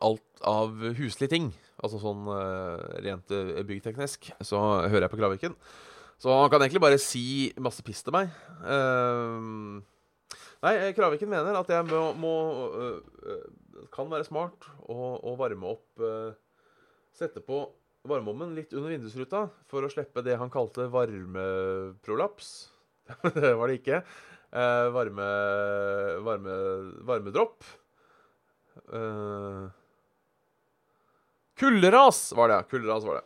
alt 0.00 0.40
av 0.40 0.72
huslige 0.96 1.28
ting. 1.28 1.52
Altså 1.76 2.00
sånn 2.00 2.24
uh, 2.24 2.80
rent 3.04 3.36
byggteknisk. 3.68 4.32
Så 4.40 4.58
hører 4.88 5.06
jeg 5.06 5.12
på 5.12 5.20
Kraviken. 5.20 5.60
Så 6.16 6.32
han 6.32 6.48
kan 6.48 6.64
egentlig 6.64 6.80
bare 6.80 7.00
si 7.00 7.52
masse 7.60 7.84
piss 7.84 8.00
til 8.02 8.16
meg. 8.16 8.32
Uh, 8.64 9.84
nei, 10.64 10.76
Kraviken 10.96 11.30
mener 11.30 11.60
at 11.60 11.68
jeg 11.68 11.84
må, 11.92 12.06
må 12.16 12.34
Kan 13.92 14.08
være 14.08 14.24
smart 14.24 14.72
å 14.88 15.36
varme 15.36 15.76
opp 15.76 16.06
Sette 17.16 17.44
på 17.44 17.66
varmeovnen 18.10 18.54
litt 18.56 18.72
under 18.76 18.92
vindusruta 18.94 19.46
for 19.70 19.86
å 19.86 19.90
slippe 19.92 20.22
det 20.24 20.38
han 20.40 20.52
kalte 20.52 20.88
varmeprolaps. 20.92 22.50
det 23.36 23.52
var 23.58 23.70
det 23.70 23.80
ikke. 23.80 24.00
Eh, 24.56 24.88
varme, 24.94 25.26
varme, 26.26 26.56
varmedropp. 27.06 27.64
Eh, 28.92 29.64
kulderas 31.58 32.20
var 32.36 32.52
det. 32.52 32.60
Kulderas 32.70 33.06
var 33.06 33.20
det. 33.20 33.24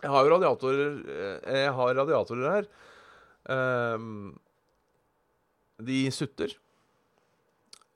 Jeg 0.00 0.12
har 0.14 0.24
jo 0.24 0.32
radiatorer 0.32 1.00
eh, 1.12 1.58
Jeg 1.60 1.72
har 1.76 1.98
radiatorer 2.00 2.54
her. 2.54 2.70
Eh, 3.56 4.06
de 5.90 6.00
sutter. 6.12 6.56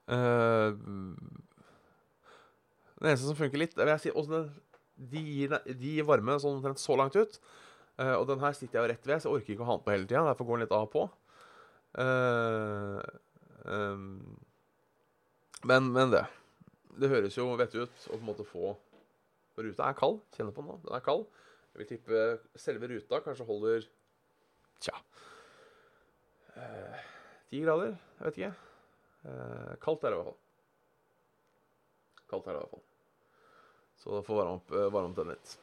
Eh, 0.05 0.69
det 2.95 3.11
eneste 3.11 3.27
som 3.27 3.37
funker 3.37 3.59
litt 3.59 3.75
jeg 3.77 4.01
si, 4.01 4.11
også 4.13 4.45
de 4.95 5.21
gir, 5.21 5.55
de 5.65 5.93
gir 5.97 6.07
varme 6.07 6.37
sånn 6.39 6.59
omtrent 6.59 6.81
så 6.81 6.95
langt 6.99 7.17
ut. 7.19 7.39
Uh, 7.95 8.15
og 8.17 8.25
den 8.27 8.41
her 8.41 8.55
sitter 8.55 8.79
jeg 8.79 8.83
jo 8.83 8.91
rett 8.91 9.07
ved, 9.07 9.21
så 9.21 9.29
jeg 9.29 9.39
orker 9.39 9.53
ikke 9.53 9.63
å 9.63 9.69
ha 9.69 9.77
den 9.77 9.85
på 9.85 9.93
hele 9.93 10.07
tida. 10.07 10.23
Derfor 10.27 10.47
går 10.47 10.57
den 10.57 10.65
litt 10.65 10.75
av 10.75 10.87
og 10.87 10.91
på. 10.91 11.03
Uh, 11.95 12.99
um, 13.63 14.07
men, 15.63 15.91
men, 15.95 16.11
det. 16.11 16.25
Det 16.99 17.11
høres 17.11 17.37
jo 17.37 17.47
vettig 17.59 17.85
ut 17.85 18.07
å 18.09 18.15
på 18.15 18.21
en 18.21 18.27
måte 18.27 18.47
få 18.47 18.75
Ruta 19.55 19.87
er 19.87 19.95
kald. 19.95 20.19
Kjenner 20.35 20.51
på 20.51 20.63
den 20.63 20.73
nå. 20.73 20.75
Den 20.83 20.97
er 20.97 21.03
kald. 21.03 21.23
Jeg 21.71 21.81
vil 21.81 21.89
tippe 21.93 22.23
selve 22.59 22.89
ruta 22.91 23.21
kanskje 23.23 23.47
holder 23.47 23.85
Tja 24.83 24.95
Ti 26.55 27.59
uh, 27.59 27.63
grader? 27.63 27.95
Jeg 28.19 28.27
vet 28.27 28.41
ikke. 28.41 28.51
kaldt 29.83 30.03
er 30.03 30.11
det 30.11 30.19
i 30.19 30.19
hvert 30.19 30.29
fall. 30.33 30.41
Kaldt 32.31 32.51
er 32.51 32.51
det 32.51 32.59
i 32.59 32.63
hvert 32.65 32.75
fall. 32.75 32.85
Så 34.01 34.13
da 34.13 34.23
får 34.25 34.39
varme 34.41 34.59
opp, 34.59 34.71
eh, 34.71 34.89
varme 34.93 35.11
opp 35.11 35.19
den 35.19 35.33
litt. 35.33 35.57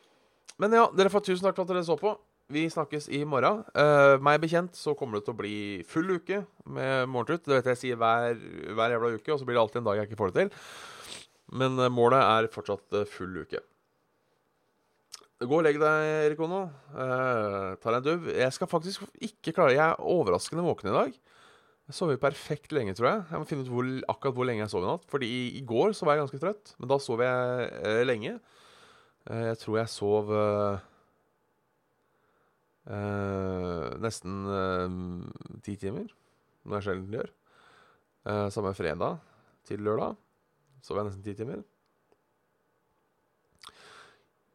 Men 0.63 0.75
ja, 0.77 0.87
dere 0.97 1.13
får 1.13 1.25
tusen 1.27 1.47
takk 1.47 1.57
for 1.57 1.67
at 1.67 1.73
dere 1.73 1.85
så 1.87 1.97
på. 1.99 2.15
Vi 2.53 2.67
snakkes 2.69 3.07
i 3.15 3.23
morgen. 3.25 3.63
Uh, 3.73 4.19
meg 4.21 4.43
bekjent 4.43 4.77
så 4.77 4.93
kommer 4.99 5.19
det 5.19 5.25
til 5.25 5.33
å 5.33 5.39
bli 5.39 5.57
full 5.89 6.11
uke 6.19 6.43
med 6.69 7.09
morgentrutt. 7.09 7.47
Det 7.47 7.57
vet 7.57 7.71
jeg 7.73 7.81
sier 7.81 8.01
hver, 8.01 8.37
hver 8.77 8.93
jævla 8.93 9.13
uke, 9.15 9.33
og 9.33 9.41
så 9.41 9.49
blir 9.49 9.57
det 9.57 9.63
alltid 9.63 9.81
en 9.81 9.87
dag 9.89 10.01
jeg 10.01 10.11
ikke 10.11 10.21
får 10.21 10.33
det 10.33 10.43
til. 10.43 10.65
Men 11.63 11.79
uh, 11.81 11.89
målet 11.93 12.21
er 12.21 12.51
fortsatt 12.53 12.99
uh, 12.99 13.07
full 13.09 13.39
uke. 13.45 13.63
Gå 15.43 15.59
og 15.59 15.65
legg 15.67 15.79
deg, 15.81 16.09
Erik 16.29 16.43
Ono. 16.45 16.65
Uh, 16.93 17.73
ta 17.81 17.95
deg 17.95 18.03
en 18.03 18.07
duv. 18.07 18.29
Jeg 18.37 18.55
skal 18.55 18.71
faktisk 18.71 19.07
ikke 19.19 19.55
klare 19.57 19.75
Jeg 19.75 19.87
er 19.87 20.05
overraskende 20.13 20.67
våken 20.67 20.93
i 20.93 20.99
dag. 20.99 21.17
Jeg 21.91 21.97
sov 21.99 22.13
perfekt 22.23 22.73
lenge, 22.73 22.95
tror 22.95 23.09
jeg. 23.09 23.23
Jeg 23.33 23.43
må 23.43 23.49
finne 23.49 23.65
ut 23.67 23.73
hvor, 23.73 23.89
akkurat 24.15 24.37
hvor 24.37 24.47
lenge 24.49 24.63
jeg 24.63 24.73
sov 24.73 24.85
i 24.85 24.89
natt. 24.89 25.07
Fordi 25.11 25.29
i, 25.29 25.43
i, 25.59 25.63
går 25.67 25.97
så 25.99 26.07
var 26.07 26.17
jeg 26.17 26.25
ganske 26.25 26.41
trøtt, 26.45 26.75
men 26.79 26.91
da 26.93 26.99
sov 27.03 27.23
jeg 27.25 27.69
eh, 27.83 28.03
lenge. 28.07 28.37
Eh, 29.27 29.45
jeg 29.51 29.59
tror 29.65 29.79
jeg 29.81 29.93
sov 29.93 30.33
eh, 30.39 30.89
eh 32.93 33.91
nesten 34.03 34.39
eh, 34.61 34.97
ti 35.67 35.77
timer. 35.83 36.07
Noe 36.63 36.79
jeg 36.79 36.89
sjelden 36.89 37.19
gjør. 37.19 37.35
Eh, 38.31 38.47
samme 38.55 38.75
fredag 38.79 39.19
til 39.67 39.83
lørdag. 39.83 40.17
sov 40.87 40.99
jeg 40.99 41.11
nesten 41.11 41.27
ti 41.27 41.35
timer. 41.43 41.63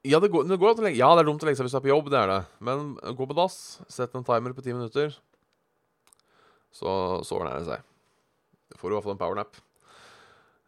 Ja, 0.07 0.21
det 0.23 0.31
går, 0.31 0.45
det 0.47 0.55
går 0.61 0.77
ja, 0.95 1.09
det 1.11 1.21
er 1.21 1.27
dumt 1.27 1.43
å 1.43 1.47
legge 1.47 1.59
seg 1.59 1.67
hvis 1.67 1.73
du 1.75 1.81
er 1.81 1.83
på 1.83 1.91
jobb, 1.91 2.07
det 2.13 2.19
er 2.21 2.29
det. 2.31 2.43
Men 2.63 2.93
gå 2.95 3.25
på 3.27 3.35
dass, 3.35 3.81
sett 3.91 4.15
en 4.15 4.23
timer 4.23 4.55
på 4.55 4.63
ti 4.63 4.71
minutter, 4.71 5.17
så, 6.73 6.91
så 7.25 7.37
ordner 7.37 7.57
det 7.59 7.69
seg. 7.69 7.85
Det 8.67 8.79
får 8.79 8.91
i 8.91 8.97
hvert 8.97 9.07
fall 9.07 9.15
en 9.15 9.21
powernap. 9.21 9.57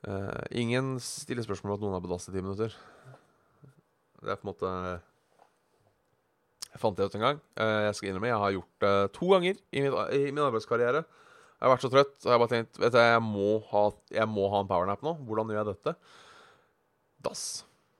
Uh, 0.07 0.43
ingen 0.55 0.95
stiller 1.03 1.43
spørsmål 1.43 1.73
om 1.73 1.77
at 1.77 1.83
noen 1.83 1.97
er 1.97 2.03
på 2.05 2.11
dass 2.11 2.29
i 2.29 2.33
ti 2.33 2.41
minutter. 2.41 2.75
Det 4.19 4.31
er 4.31 4.39
på 4.39 4.47
en 4.47 4.51
måte 4.51 4.69
Jeg 6.69 6.79
fant 6.79 6.95
det 6.95 7.07
ut 7.07 7.17
en 7.17 7.25
gang. 7.25 7.41
Uh, 7.59 7.89
jeg 7.89 7.97
skal 7.97 8.11
innrømme 8.11 8.31
jeg 8.31 8.43
har 8.43 8.55
gjort 8.55 8.85
det 8.85 8.93
to 9.17 9.31
ganger 9.33 9.59
i 9.59 9.83
min, 9.83 9.97
i 10.15 10.21
min, 10.31 10.43
arbeidskarriere. 10.45 11.03
Jeg 11.59 11.67
har 11.67 11.73
vært 11.73 11.83
så 11.83 11.91
trøtt, 11.91 12.15
og 12.21 12.29
jeg 12.29 12.35
har 12.35 12.39
bare 12.39 12.53
tenkt 12.53 12.79
Vet 12.79 12.95
du, 12.95 12.99
jeg 13.03 13.23
må 13.25 13.49
ha, 13.73 13.83
jeg 14.15 14.31
må 14.31 14.47
ha 14.53 14.63
en 14.63 14.71
powernap 14.71 15.03
nå. 15.03 15.17
Hvordan 15.27 15.51
gjør 15.51 15.61
jeg 15.61 15.71
dette? 15.73 15.95
Dass. 17.27 17.43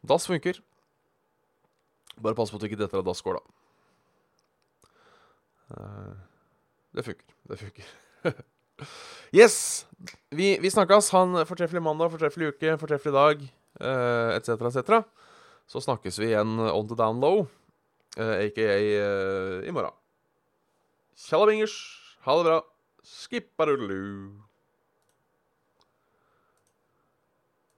Dass 0.07 0.29
funker. 0.31 0.61
Bare 2.19 2.35
pass 2.35 2.51
på 2.51 2.59
at 2.59 2.63
du 2.63 2.69
ikke 2.69 2.79
detter 2.79 3.01
av 3.01 3.07
dasskåla. 3.07 3.43
Uh, 5.69 6.15
det 6.95 7.03
funker. 7.11 7.38
Det 7.49 7.57
funker. 7.57 7.85
yes! 9.39 9.85
Vi, 10.29 10.57
vi 10.61 10.69
snakkes. 10.69 11.09
Ha 11.15 11.23
en 11.25 11.45
fortreffelig 11.49 11.81
mandag, 11.81 12.11
fortreffelig 12.13 12.53
uke, 12.53 12.75
fortreffelig 12.77 13.15
dag, 13.15 13.41
etc., 14.35 14.53
uh, 14.59 14.67
etc. 14.69 14.99
Så 15.69 15.81
snakkes 15.81 16.19
vi 16.21 16.29
igjen 16.29 16.59
on 16.61 16.89
the 16.89 16.97
down 16.97 17.21
low, 17.21 17.47
uh, 18.19 18.35
aka 18.37 18.67
uh, 18.77 19.65
i 19.65 19.73
morgen. 19.73 19.95
Tjallabingers. 21.17 21.73
Ha 22.27 22.37
det 22.37 22.45
bra. 22.51 22.59
Skippadudelu. 23.03 24.48